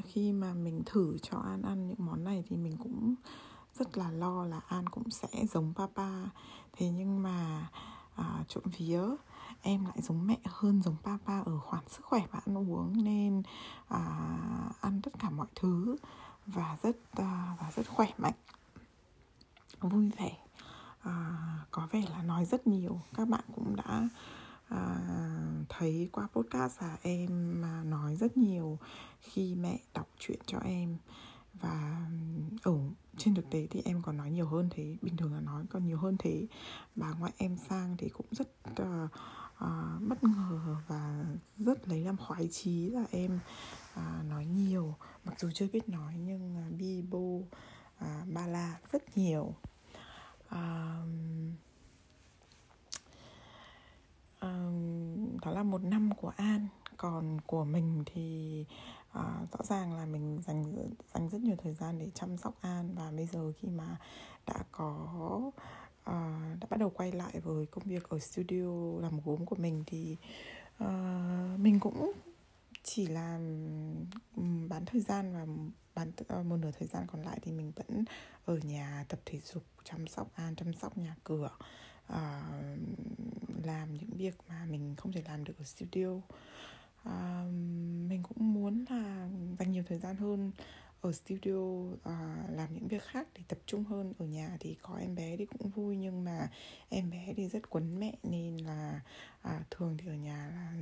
khi 0.07 0.31
mà 0.31 0.53
mình 0.53 0.81
thử 0.85 1.17
cho 1.21 1.37
An 1.37 1.61
ăn 1.61 1.87
những 1.87 2.05
món 2.05 2.23
này 2.23 2.43
thì 2.49 2.55
mình 2.55 2.77
cũng 2.77 3.15
rất 3.79 3.97
là 3.97 4.11
lo 4.11 4.45
là 4.45 4.59
An 4.67 4.89
cũng 4.89 5.09
sẽ 5.09 5.27
giống 5.53 5.73
papa. 5.75 6.25
Thế 6.73 6.89
nhưng 6.89 7.23
mà 7.23 7.69
à, 8.15 8.43
trộm 8.47 8.63
vía 8.77 9.03
em 9.61 9.85
lại 9.85 10.01
giống 10.01 10.27
mẹ 10.27 10.37
hơn 10.45 10.81
giống 10.81 10.95
papa 11.03 11.39
ở 11.39 11.59
khoản 11.59 11.83
sức 11.87 12.05
khỏe 12.05 12.21
và 12.31 12.39
ăn 12.45 12.57
uống 12.57 13.03
nên 13.03 13.43
à, 13.87 14.01
ăn 14.81 15.01
tất 15.01 15.13
cả 15.19 15.29
mọi 15.29 15.47
thứ 15.55 15.95
và 16.45 16.77
rất 16.83 16.97
à, 17.11 17.55
và 17.59 17.71
rất 17.75 17.87
khỏe 17.87 18.07
mạnh. 18.17 18.33
Vui 19.81 20.11
vẻ. 20.17 20.37
À, 20.99 21.37
có 21.71 21.87
vẻ 21.91 22.03
là 22.09 22.23
nói 22.23 22.45
rất 22.45 22.67
nhiều. 22.67 23.01
Các 23.15 23.27
bạn 23.27 23.43
cũng 23.55 23.75
đã 23.75 24.09
à, 24.67 24.97
thấy 25.69 26.09
qua 26.11 26.27
podcast 26.33 26.81
là 26.81 26.97
em 27.01 27.61
mà 27.61 27.83
nói 27.83 28.15
rất 28.15 28.37
nhiều 28.37 28.77
khi 29.21 29.55
mẹ 29.55 29.79
đọc 29.93 30.07
truyện 30.19 30.39
cho 30.45 30.59
em. 30.59 30.97
Và 31.53 32.07
ở 32.63 32.73
trên 33.17 33.35
thực 33.35 33.49
tế 33.49 33.67
thì 33.71 33.81
em 33.85 34.01
còn 34.01 34.17
nói 34.17 34.31
nhiều 34.31 34.47
hơn 34.47 34.69
thế. 34.71 34.95
Bình 35.01 35.17
thường 35.17 35.33
là 35.33 35.39
nói 35.39 35.63
còn 35.69 35.85
nhiều 35.85 35.97
hơn 35.97 36.15
thế. 36.19 36.47
Bà 36.95 37.13
ngoại 37.13 37.33
em 37.37 37.57
sang 37.57 37.97
thì 37.97 38.09
cũng 38.09 38.27
rất 38.31 38.49
uh, 38.81 39.11
à, 39.59 39.97
bất 40.07 40.23
ngờ 40.23 40.75
và 40.87 41.25
rất 41.57 41.87
lấy 41.87 42.03
làm 42.03 42.17
khoái 42.17 42.49
chí 42.51 42.89
là 42.89 43.05
em 43.11 43.39
à, 43.93 44.23
nói 44.29 44.45
nhiều. 44.45 44.95
Mặc 45.23 45.39
dù 45.39 45.49
chưa 45.53 45.67
biết 45.73 45.89
nói 45.89 46.13
nhưng 46.17 46.55
à, 46.57 46.65
bi 46.77 47.01
bô 47.01 47.41
à, 47.97 48.25
ba 48.33 48.47
la 48.47 48.79
rất 48.91 49.17
nhiều. 49.17 49.53
À, 50.49 50.95
à, 54.39 54.69
đó 55.41 55.51
là 55.51 55.63
một 55.63 55.83
năm 55.83 56.09
của 56.15 56.33
an. 56.37 56.67
Còn 56.97 57.41
của 57.41 57.63
mình 57.63 58.03
thì 58.05 58.65
à, 59.11 59.45
rõ 59.51 59.59
ràng 59.63 59.93
là 59.93 60.05
mình 60.05 60.41
dành 60.41 60.89
dành 61.13 61.29
rất 61.29 61.41
nhiều 61.41 61.55
thời 61.63 61.73
gian 61.73 61.99
để 61.99 62.09
chăm 62.13 62.37
sóc 62.37 62.61
an. 62.61 62.95
Và 62.95 63.11
bây 63.11 63.25
giờ 63.25 63.51
khi 63.59 63.67
mà 63.67 63.97
đã 64.45 64.63
có 64.71 65.07
uh, 66.09 66.59
đã 66.59 66.67
bắt 66.69 66.79
đầu 66.79 66.89
quay 66.89 67.11
lại 67.11 67.39
với 67.39 67.65
công 67.65 67.83
việc 67.83 68.09
ở 68.09 68.19
studio 68.19 68.99
làm 69.01 69.19
gốm 69.25 69.45
của 69.45 69.55
mình 69.55 69.83
thì 69.87 70.17
uh, 70.83 71.59
mình 71.59 71.79
cũng 71.79 72.11
chỉ 72.83 73.07
làm 73.07 73.41
ừ, 74.35 74.43
bán 74.69 74.85
thời 74.85 75.01
gian 75.01 75.33
và 75.33 75.45
bán 75.95 76.11
ờ, 76.27 76.43
một 76.43 76.57
nửa 76.57 76.71
thời 76.79 76.87
gian 76.87 77.07
còn 77.07 77.21
lại 77.21 77.39
thì 77.41 77.51
mình 77.51 77.71
vẫn 77.75 78.05
ở 78.45 78.57
nhà 78.57 79.05
tập 79.07 79.19
thể 79.25 79.39
dục 79.39 79.63
chăm 79.83 80.07
sóc 80.07 80.31
an 80.35 80.55
chăm 80.55 80.73
sóc 80.73 80.97
nhà 80.97 81.15
cửa 81.23 81.49
uh, 82.13 82.15
làm 83.63 83.93
những 83.93 84.09
việc 84.17 84.35
mà 84.49 84.65
mình 84.69 84.95
không 84.97 85.11
thể 85.11 85.23
làm 85.27 85.43
được 85.43 85.53
ở 85.57 85.63
studio. 85.63 86.07
Uh, 86.07 87.51
mình 88.09 88.23
cũng 88.23 88.53
muốn 88.53 88.85
là 88.89 89.29
dành 89.59 89.71
nhiều 89.71 89.83
thời 89.87 89.99
gian 89.99 90.15
hơn 90.15 90.51
ở 91.01 91.11
studio 91.11 91.53
uh, 91.53 91.95
làm 92.49 92.73
những 92.73 92.87
việc 92.87 93.03
khác 93.03 93.27
để 93.35 93.41
tập 93.47 93.59
trung 93.65 93.83
hơn. 93.83 94.13
Ở 94.17 94.25
nhà 94.25 94.57
thì 94.59 94.75
có 94.81 94.95
em 94.95 95.15
bé 95.15 95.37
thì 95.37 95.45
cũng 95.45 95.69
vui 95.69 95.95
nhưng 95.95 96.23
mà 96.23 96.49
em 96.89 97.09
bé 97.09 97.33
thì 97.37 97.49
rất 97.49 97.69
quấn 97.69 97.99
mẹ 97.99 98.15
nên 98.23 98.57
là 98.57 99.01
uh, 99.47 99.71
thường 99.71 99.97
thì 99.97 100.07
ở 100.07 100.13
nhà 100.13 100.51
là 100.55 100.73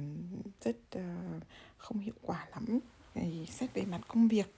rất 0.62 0.78
uh, 0.98 1.44
không 1.78 2.00
hiệu 2.00 2.16
quả 2.22 2.48
lắm. 2.52 2.80
Thì 3.14 3.46
xét 3.46 3.74
về 3.74 3.86
mặt 3.86 4.02
công 4.08 4.28
việc. 4.28 4.56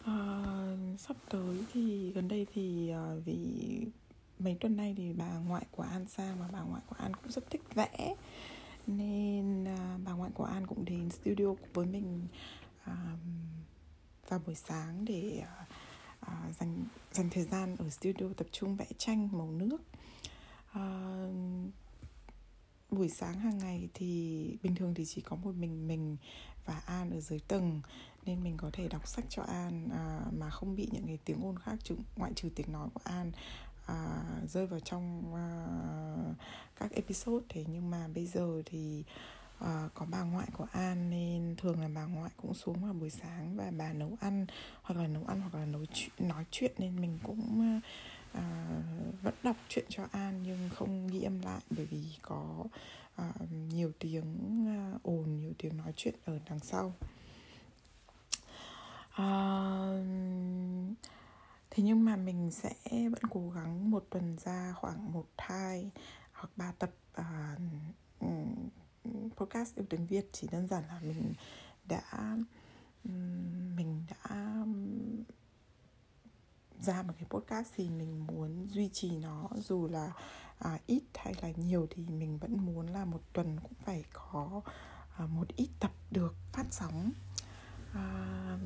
Uh, 0.00 1.00
sắp 1.00 1.16
tới 1.28 1.64
thì 1.72 2.12
gần 2.12 2.28
đây 2.28 2.46
thì 2.54 2.92
uh, 2.92 3.24
vì 3.24 3.80
mấy 4.38 4.56
tuần 4.60 4.76
nay 4.76 4.94
thì 4.96 5.12
bà 5.12 5.38
ngoại 5.38 5.66
của 5.70 5.82
An 5.82 6.06
sang 6.06 6.40
và 6.40 6.48
bà 6.52 6.60
ngoại 6.60 6.82
của 6.86 6.96
An 6.98 7.16
cũng 7.16 7.32
rất 7.32 7.50
thích 7.50 7.62
vẽ. 7.74 8.14
Nên 8.86 9.62
uh, 9.62 10.00
bà 10.04 10.12
ngoại 10.12 10.30
của 10.34 10.44
An 10.44 10.66
cũng 10.66 10.84
đến 10.84 11.10
studio 11.10 11.54
với 11.74 11.86
mình 11.86 12.26
vào 14.28 14.40
buổi 14.46 14.54
sáng 14.54 15.04
để 15.04 15.42
ờ, 15.46 15.64
ờ, 16.20 16.34
dành 16.60 16.84
dành 17.12 17.30
thời 17.30 17.44
gian 17.44 17.76
ở 17.76 17.90
studio 17.90 18.26
tập 18.36 18.46
trung 18.52 18.76
vẽ 18.76 18.86
tranh 18.98 19.28
màu 19.32 19.50
nước. 19.50 19.78
Ờ, 20.72 21.30
buổi 22.90 23.08
sáng 23.08 23.40
hàng 23.40 23.58
ngày 23.58 23.88
thì 23.94 24.58
bình 24.62 24.74
thường 24.74 24.94
thì 24.94 25.04
chỉ 25.04 25.20
có 25.20 25.36
một 25.36 25.54
mình 25.54 25.88
mình 25.88 26.16
và 26.66 26.82
An 26.86 27.10
ở 27.10 27.20
dưới 27.20 27.40
tầng 27.48 27.80
nên 28.26 28.42
mình 28.42 28.56
có 28.56 28.70
thể 28.72 28.88
đọc 28.88 29.08
sách 29.08 29.24
cho 29.28 29.42
An 29.42 29.88
à, 29.92 30.20
mà 30.38 30.50
không 30.50 30.76
bị 30.76 30.88
những 30.92 31.06
cái 31.06 31.18
tiếng 31.24 31.44
ồn 31.44 31.58
khác 31.58 31.76
chứ 31.82 31.94
ngoại 32.16 32.32
trừ 32.36 32.48
tiếng 32.54 32.72
nói 32.72 32.88
của 32.94 33.00
An 33.04 33.32
à, 33.86 34.24
rơi 34.48 34.66
vào 34.66 34.80
trong 34.80 35.34
à, 35.34 35.46
các 36.76 36.92
episode. 36.92 37.46
Thế 37.48 37.64
nhưng 37.68 37.90
mà 37.90 38.08
bây 38.14 38.26
giờ 38.26 38.62
thì 38.66 39.04
à, 39.60 39.88
có 39.94 40.06
bà 40.10 40.22
ngoại 40.22 40.48
của 40.52 40.66
An 40.72 41.10
nên 41.10 41.54
thường 41.56 41.80
là 41.80 41.88
bà 41.94 42.04
ngoại 42.04 42.30
cũng 42.36 42.54
xuống 42.54 42.84
vào 42.84 42.92
buổi 42.92 43.10
sáng 43.10 43.56
và 43.56 43.72
bà 43.78 43.92
nấu 43.92 44.16
ăn 44.20 44.46
hoặc 44.82 45.00
là 45.00 45.06
nấu 45.06 45.24
ăn 45.26 45.40
hoặc 45.40 45.54
là 45.54 45.66
nấu 45.66 45.84
chuyện, 45.92 46.28
nói 46.28 46.44
chuyện 46.50 46.72
nên 46.78 47.00
mình 47.00 47.18
cũng 47.22 47.80
à, 48.32 48.66
vẫn 49.22 49.34
đọc 49.42 49.56
chuyện 49.68 49.84
cho 49.88 50.06
An 50.12 50.42
nhưng 50.42 50.68
không 50.74 51.08
ghi 51.08 51.22
âm 51.22 51.40
lại 51.40 51.60
bởi 51.70 51.86
vì 51.86 52.04
có 52.22 52.64
à, 53.16 53.32
nhiều 53.72 53.92
tiếng 53.98 54.64
à, 54.68 54.98
ồn 55.02 55.40
nhiều 55.40 55.52
tiếng 55.58 55.76
nói 55.76 55.92
chuyện 55.96 56.14
ở 56.24 56.38
đằng 56.48 56.60
sau. 56.60 56.92
À, 59.10 59.26
thế 61.70 61.82
nhưng 61.82 62.04
mà 62.04 62.16
mình 62.16 62.50
sẽ 62.50 62.74
vẫn 62.90 63.22
cố 63.30 63.50
gắng 63.50 63.90
một 63.90 64.06
tuần 64.10 64.36
ra 64.44 64.74
khoảng 64.76 65.12
một 65.12 65.26
hai 65.38 65.90
hoặc 66.32 66.50
ba 66.56 66.72
tập 66.78 66.90
uh, 67.20 68.30
podcast 69.36 69.76
yêu 69.76 69.86
tiếng 69.90 70.06
Việt 70.06 70.28
chỉ 70.32 70.48
đơn 70.52 70.68
giản 70.68 70.84
là 70.88 71.00
mình 71.02 71.34
đã 71.88 72.36
mình 73.76 74.04
đã 74.10 74.36
ra 76.80 77.02
một 77.02 77.14
cái 77.18 77.26
podcast 77.30 77.72
thì 77.76 77.88
mình 77.88 78.26
muốn 78.26 78.66
duy 78.70 78.88
trì 78.92 79.10
nó. 79.10 79.48
Dù 79.56 79.88
là 79.88 80.12
à, 80.58 80.78
ít 80.86 81.02
hay 81.14 81.34
là 81.42 81.50
nhiều 81.56 81.86
thì 81.90 82.06
mình 82.06 82.38
vẫn 82.38 82.66
muốn 82.66 82.86
là 82.86 83.04
một 83.04 83.20
tuần 83.32 83.60
cũng 83.62 83.74
phải 83.84 84.04
có 84.12 84.60
à, 85.16 85.26
một 85.26 85.48
ít 85.56 85.68
tập 85.80 85.92
được 86.10 86.34
phát 86.52 86.66
sóng. 86.70 87.10
À, 87.94 88.58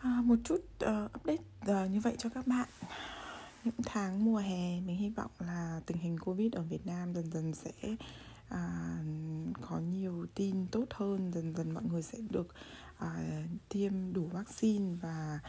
à, 0.00 0.22
một 0.24 0.36
chút 0.44 0.60
uh, 0.84 1.14
update 1.14 1.84
uh, 1.84 1.90
như 1.90 2.00
vậy 2.00 2.14
cho 2.18 2.28
các 2.28 2.46
bạn 2.46 2.68
những 3.68 3.84
tháng 3.86 4.24
mùa 4.24 4.36
hè 4.36 4.80
mình 4.80 4.96
hy 4.96 5.10
vọng 5.10 5.30
là 5.38 5.80
tình 5.86 5.96
hình 5.96 6.18
covid 6.18 6.52
ở 6.52 6.62
việt 6.62 6.86
nam 6.86 7.14
dần 7.14 7.30
dần 7.30 7.54
sẽ 7.54 7.72
à, 8.48 8.94
có 9.60 9.78
nhiều 9.78 10.26
tin 10.34 10.66
tốt 10.66 10.84
hơn 10.90 11.32
dần 11.32 11.54
dần 11.54 11.74
mọi 11.74 11.82
người 11.84 12.02
sẽ 12.02 12.18
được 12.30 12.54
à, 12.98 13.40
tiêm 13.68 14.12
đủ 14.12 14.26
vaccine 14.26 14.94
và 15.02 15.40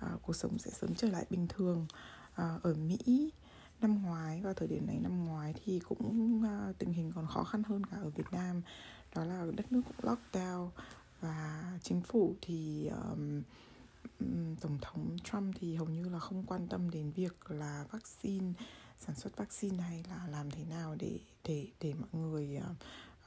à, 0.00 0.08
cuộc 0.22 0.36
sống 0.36 0.58
sẽ 0.58 0.70
sớm 0.70 0.94
trở 0.94 1.08
lại 1.08 1.26
bình 1.30 1.46
thường. 1.48 1.86
À, 2.34 2.58
ở 2.62 2.74
Mỹ 2.74 3.32
năm 3.80 4.02
ngoái 4.02 4.42
vào 4.42 4.54
thời 4.54 4.68
điểm 4.68 4.86
này 4.86 4.98
năm 5.02 5.24
ngoái 5.24 5.54
thì 5.64 5.78
cũng 5.78 6.42
à, 6.44 6.72
tình 6.78 6.92
hình 6.92 7.12
còn 7.14 7.26
khó 7.26 7.44
khăn 7.44 7.62
hơn 7.62 7.86
cả 7.86 7.96
ở 7.96 8.10
Việt 8.10 8.32
Nam. 8.32 8.62
Đó 9.14 9.24
là 9.24 9.46
đất 9.56 9.72
nước 9.72 9.82
cũng 9.86 10.10
lockdown 10.10 10.68
và 11.20 11.62
chính 11.82 12.02
phủ 12.02 12.34
thì 12.40 12.86
um, 12.86 13.42
tổng 14.60 14.78
thống 14.80 15.16
Trump 15.24 15.54
thì 15.60 15.74
hầu 15.74 15.88
như 15.88 16.08
là 16.08 16.18
không 16.18 16.46
quan 16.46 16.68
tâm 16.68 16.90
đến 16.90 17.10
việc 17.10 17.50
là 17.50 17.84
vaccine 17.90 18.52
sản 18.98 19.14
xuất 19.14 19.36
vaccine 19.36 19.82
hay 19.82 20.04
là 20.08 20.26
làm 20.30 20.50
thế 20.50 20.64
nào 20.64 20.96
để 20.98 21.20
để 21.44 21.66
để 21.80 21.94
mọi 21.94 22.22
người 22.22 22.60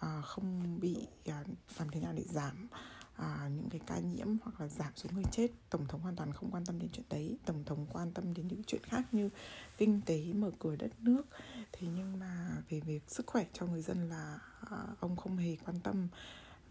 uh, 0.06 0.26
không 0.26 0.80
bị 0.80 0.98
uh, 1.30 1.48
làm 1.80 1.90
thế 1.92 2.00
nào 2.00 2.14
để 2.14 2.24
giảm 2.24 2.68
à, 3.20 3.50
những 3.56 3.70
cái 3.70 3.82
ca 3.88 4.00
nhiễm 4.00 4.28
hoặc 4.44 4.62
là 4.62 4.68
giảm 4.68 4.92
số 4.96 5.10
người 5.14 5.24
chết. 5.32 5.48
Tổng 5.70 5.88
thống 5.88 6.02
hoàn 6.02 6.16
toàn 6.16 6.34
không 6.34 6.52
quan 6.52 6.66
tâm 6.66 6.80
đến 6.80 6.90
chuyện 6.94 7.06
đấy. 7.10 7.38
Tổng 7.46 7.64
thống 7.66 7.86
quan 7.94 8.12
tâm 8.12 8.34
đến 8.34 8.48
những 8.48 8.64
chuyện 8.68 8.82
khác 8.84 9.02
như 9.12 9.30
kinh 9.78 10.02
tế 10.06 10.34
mở 10.34 10.52
cửa 10.60 10.76
đất 10.76 10.92
nước. 11.00 11.24
Thế 11.72 11.88
nhưng 11.96 12.20
mà 12.20 12.50
về 12.70 12.80
việc 12.80 13.04
sức 13.08 13.28
khỏe 13.28 13.46
cho 13.54 13.66
người 13.66 13.82
dân 13.82 14.10
là 14.10 14.40
à, 14.70 14.78
ông 15.00 15.16
không 15.16 15.38
hề 15.38 15.58
quan 15.66 15.80
tâm 15.80 16.08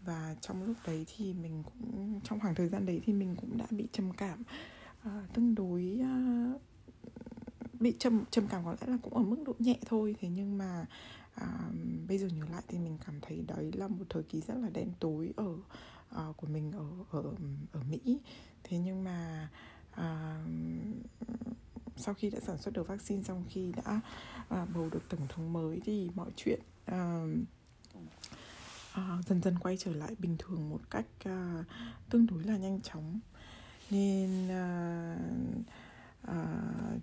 và 0.05 0.35
trong 0.41 0.63
lúc 0.63 0.75
đấy 0.87 1.05
thì 1.15 1.33
mình 1.33 1.63
cũng 1.63 2.19
trong 2.23 2.39
khoảng 2.39 2.55
thời 2.55 2.69
gian 2.69 2.85
đấy 2.85 3.01
thì 3.05 3.13
mình 3.13 3.35
cũng 3.35 3.57
đã 3.57 3.65
bị 3.69 3.87
trầm 3.91 4.11
cảm. 4.13 4.43
À, 5.03 5.27
tương 5.33 5.55
đối 5.55 5.99
à, 6.03 6.13
bị 7.79 7.95
trầm 7.99 8.23
trầm 8.31 8.47
cảm 8.47 8.65
có 8.65 8.75
lẽ 8.81 8.87
là 8.87 8.97
cũng 9.01 9.13
ở 9.13 9.23
mức 9.23 9.43
độ 9.45 9.53
nhẹ 9.59 9.79
thôi. 9.85 10.15
Thế 10.21 10.29
nhưng 10.29 10.57
mà 10.57 10.85
à, 11.35 11.69
bây 12.07 12.17
giờ 12.17 12.27
nhớ 12.27 12.45
lại 12.51 12.63
thì 12.67 12.79
mình 12.79 12.97
cảm 13.05 13.15
thấy 13.21 13.43
đấy 13.47 13.71
là 13.73 13.87
một 13.87 14.05
thời 14.09 14.23
kỳ 14.23 14.41
rất 14.41 14.55
là 14.57 14.69
đen 14.69 14.91
tối 14.99 15.33
ở 15.35 15.55
uh, 16.29 16.37
của 16.37 16.47
mình 16.47 16.71
ở 16.71 16.89
ở 17.11 17.33
ở 17.71 17.81
Mỹ. 17.89 18.19
Thế 18.63 18.77
nhưng 18.77 19.03
mà 19.03 19.49
uh, 19.93 20.49
sau 21.97 22.13
khi 22.13 22.29
đã 22.29 22.39
sản 22.39 22.57
xuất 22.57 22.73
được 22.73 22.87
vaccine 22.87 23.23
xong 23.23 23.43
khi 23.49 23.71
đã 23.71 24.01
uh, 24.41 24.69
bầu 24.75 24.89
được 24.89 25.09
tổng 25.09 25.27
thống 25.29 25.53
mới 25.53 25.81
thì 25.85 26.09
mọi 26.15 26.31
chuyện 26.35 26.59
uh, 26.91 27.29
uh, 28.93 29.25
dần 29.27 29.41
dần 29.41 29.59
quay 29.59 29.77
trở 29.77 29.93
lại 29.93 30.15
bình 30.19 30.35
thường 30.39 30.69
một 30.69 30.79
cách 30.89 31.05
uh, 31.29 31.65
tương 32.09 32.27
đối 32.27 32.43
là 32.43 32.57
nhanh 32.57 32.81
chóng. 32.81 33.19
Nên 33.89 34.47
uh, 34.47 35.65
à, 36.27 36.35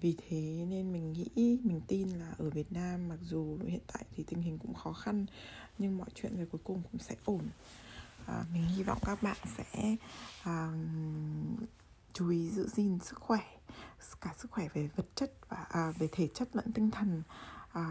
vì 0.00 0.16
thế 0.28 0.66
nên 0.68 0.92
mình 0.92 1.12
nghĩ 1.12 1.58
mình 1.64 1.80
tin 1.86 2.08
là 2.08 2.32
ở 2.38 2.50
Việt 2.50 2.72
Nam 2.72 3.08
mặc 3.08 3.18
dù 3.22 3.58
hiện 3.66 3.80
tại 3.92 4.04
thì 4.16 4.24
tình 4.24 4.42
hình 4.42 4.58
cũng 4.58 4.74
khó 4.74 4.92
khăn 4.92 5.26
nhưng 5.78 5.98
mọi 5.98 6.08
chuyện 6.14 6.36
về 6.36 6.44
cuối 6.52 6.60
cùng 6.64 6.82
cũng 6.92 7.00
sẽ 7.00 7.16
ổn. 7.24 7.42
À, 8.26 8.44
mình 8.52 8.64
hy 8.64 8.82
vọng 8.82 8.98
các 9.04 9.22
bạn 9.22 9.36
sẽ 9.56 9.96
à, 10.42 10.72
chú 12.12 12.30
ý 12.30 12.50
giữ 12.50 12.68
gìn 12.68 12.98
sức 12.98 13.18
khỏe 13.18 13.40
cả 14.20 14.34
sức 14.38 14.50
khỏe 14.50 14.68
về 14.74 14.88
vật 14.96 15.06
chất 15.14 15.32
và 15.48 15.66
à, 15.70 15.92
về 15.98 16.08
thể 16.12 16.28
chất 16.34 16.56
lẫn 16.56 16.72
tinh 16.72 16.90
thần 16.90 17.22
à, 17.76 17.84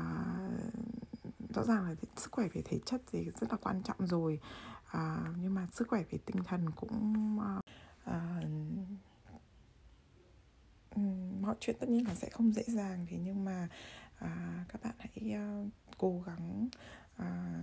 rõ 1.54 1.64
ràng 1.64 1.84
là 1.84 1.96
sức 2.18 2.32
khỏe 2.32 2.48
về 2.54 2.62
thể 2.66 2.80
chất 2.86 3.02
thì 3.12 3.26
rất 3.26 3.52
là 3.52 3.58
quan 3.62 3.84
trọng 3.84 4.08
rồi. 4.08 4.40
À, 4.86 5.34
nhưng 5.42 5.54
mà 5.54 5.68
sức 5.72 5.88
khỏe 5.88 6.04
về 6.10 6.20
tinh 6.26 6.44
thần 6.44 6.70
cũng 6.76 7.40
à, 7.40 7.62
à, 8.04 8.42
ừ, 10.96 11.02
mọi 11.42 11.56
chuyện 11.60 11.76
tất 11.80 11.90
nhiên 11.90 12.08
là 12.08 12.16
sẽ 12.16 12.30
không 12.30 12.54
dễ 12.54 12.64
dàng 12.68 13.06
thế 13.10 13.18
nhưng 13.18 13.46
mà 13.46 13.70
à, 14.20 14.66
các 14.70 14.82
bạn 14.84 14.96
hãy 15.00 15.34
à, 15.34 15.64
cố 15.98 16.24
gắng 16.26 16.70
à, 17.18 17.60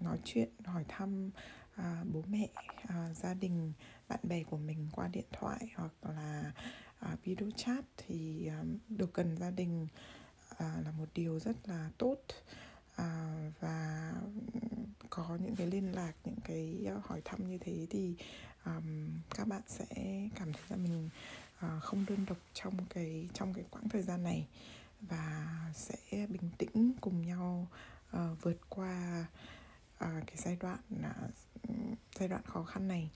nói 0.00 0.20
chuyện 0.24 0.48
hỏi 0.64 0.84
thăm 0.88 1.30
à, 1.74 2.04
bố 2.12 2.22
mẹ 2.28 2.48
à, 2.88 3.14
gia 3.14 3.34
đình 3.34 3.72
bạn 4.08 4.20
bè 4.22 4.42
của 4.42 4.56
mình 4.56 4.88
qua 4.92 5.08
điện 5.08 5.26
thoại 5.32 5.70
hoặc 5.76 5.92
là 6.02 6.52
à, 6.98 7.16
video 7.24 7.50
chat 7.56 7.84
thì 7.96 8.46
à, 8.46 8.62
được 8.88 9.12
cần 9.12 9.36
gia 9.36 9.50
đình 9.50 9.86
à, 10.58 10.80
là 10.84 10.90
một 10.98 11.06
điều 11.14 11.40
rất 11.40 11.56
là 11.64 11.90
tốt 11.98 12.18
à, 12.96 13.34
và 13.60 14.12
có 15.10 15.38
những 15.40 15.56
cái 15.56 15.66
liên 15.66 15.92
lạc 15.94 16.12
những 16.24 16.40
cái 16.44 16.84
ờ, 16.86 17.00
hỏi 17.04 17.20
thăm 17.24 17.50
như 17.50 17.58
thế 17.58 17.86
thì 17.90 18.14
um, 18.64 19.08
các 19.34 19.48
bạn 19.48 19.62
sẽ 19.66 19.86
cảm 20.34 20.52
thấy 20.52 20.62
là 20.68 20.76
mình 20.76 21.10
uh, 21.66 21.82
không 21.82 22.04
đơn 22.08 22.24
độc 22.28 22.38
trong 22.54 22.74
cái 22.90 23.28
trong 23.34 23.54
cái 23.54 23.64
quãng 23.70 23.88
thời 23.88 24.02
gian 24.02 24.22
này 24.22 24.46
và 25.00 25.46
sẽ 25.74 26.26
bình 26.26 26.50
tĩnh 26.58 26.92
cùng 27.00 27.26
nhau 27.26 27.66
uh, 28.16 28.42
vượt 28.42 28.58
qua 28.68 29.26
uh, 30.04 30.26
cái 30.26 30.36
giai 30.36 30.56
đoạn 30.60 30.78
uh, 31.00 31.30
giai 32.18 32.28
đoạn 32.28 32.42
khó 32.46 32.62
khăn 32.62 32.88
này. 32.88 33.10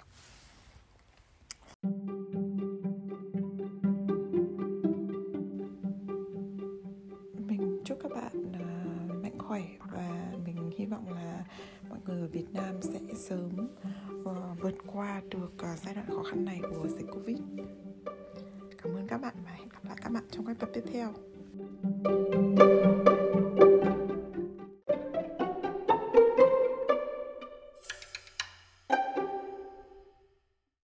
Vọng 10.92 11.12
là 11.12 11.44
mọi 11.88 11.98
người 12.06 12.20
ở 12.20 12.26
Việt 12.26 12.46
Nam 12.52 12.82
sẽ 12.82 13.00
sớm 13.16 13.50
uh, 14.22 14.60
vượt 14.60 14.74
qua 14.86 15.22
được 15.30 15.52
uh, 15.54 15.78
giai 15.84 15.94
đoạn 15.94 16.06
khó 16.06 16.22
khăn 16.22 16.44
này 16.44 16.60
của 16.70 16.88
dịch 16.88 17.06
Covid. 17.12 17.38
Cảm 18.82 18.94
ơn 18.94 19.06
các 19.08 19.18
bạn 19.18 19.34
và 19.44 19.50
hẹn 19.50 19.68
gặp 19.68 19.84
lại 19.84 19.96
các 20.02 20.12
bạn 20.12 20.24
trong 20.30 20.46
các 20.46 20.58
tập 20.58 20.68
tiếp 20.74 20.84
theo. 20.92 21.12
thank 22.04 22.34
you 22.34 22.51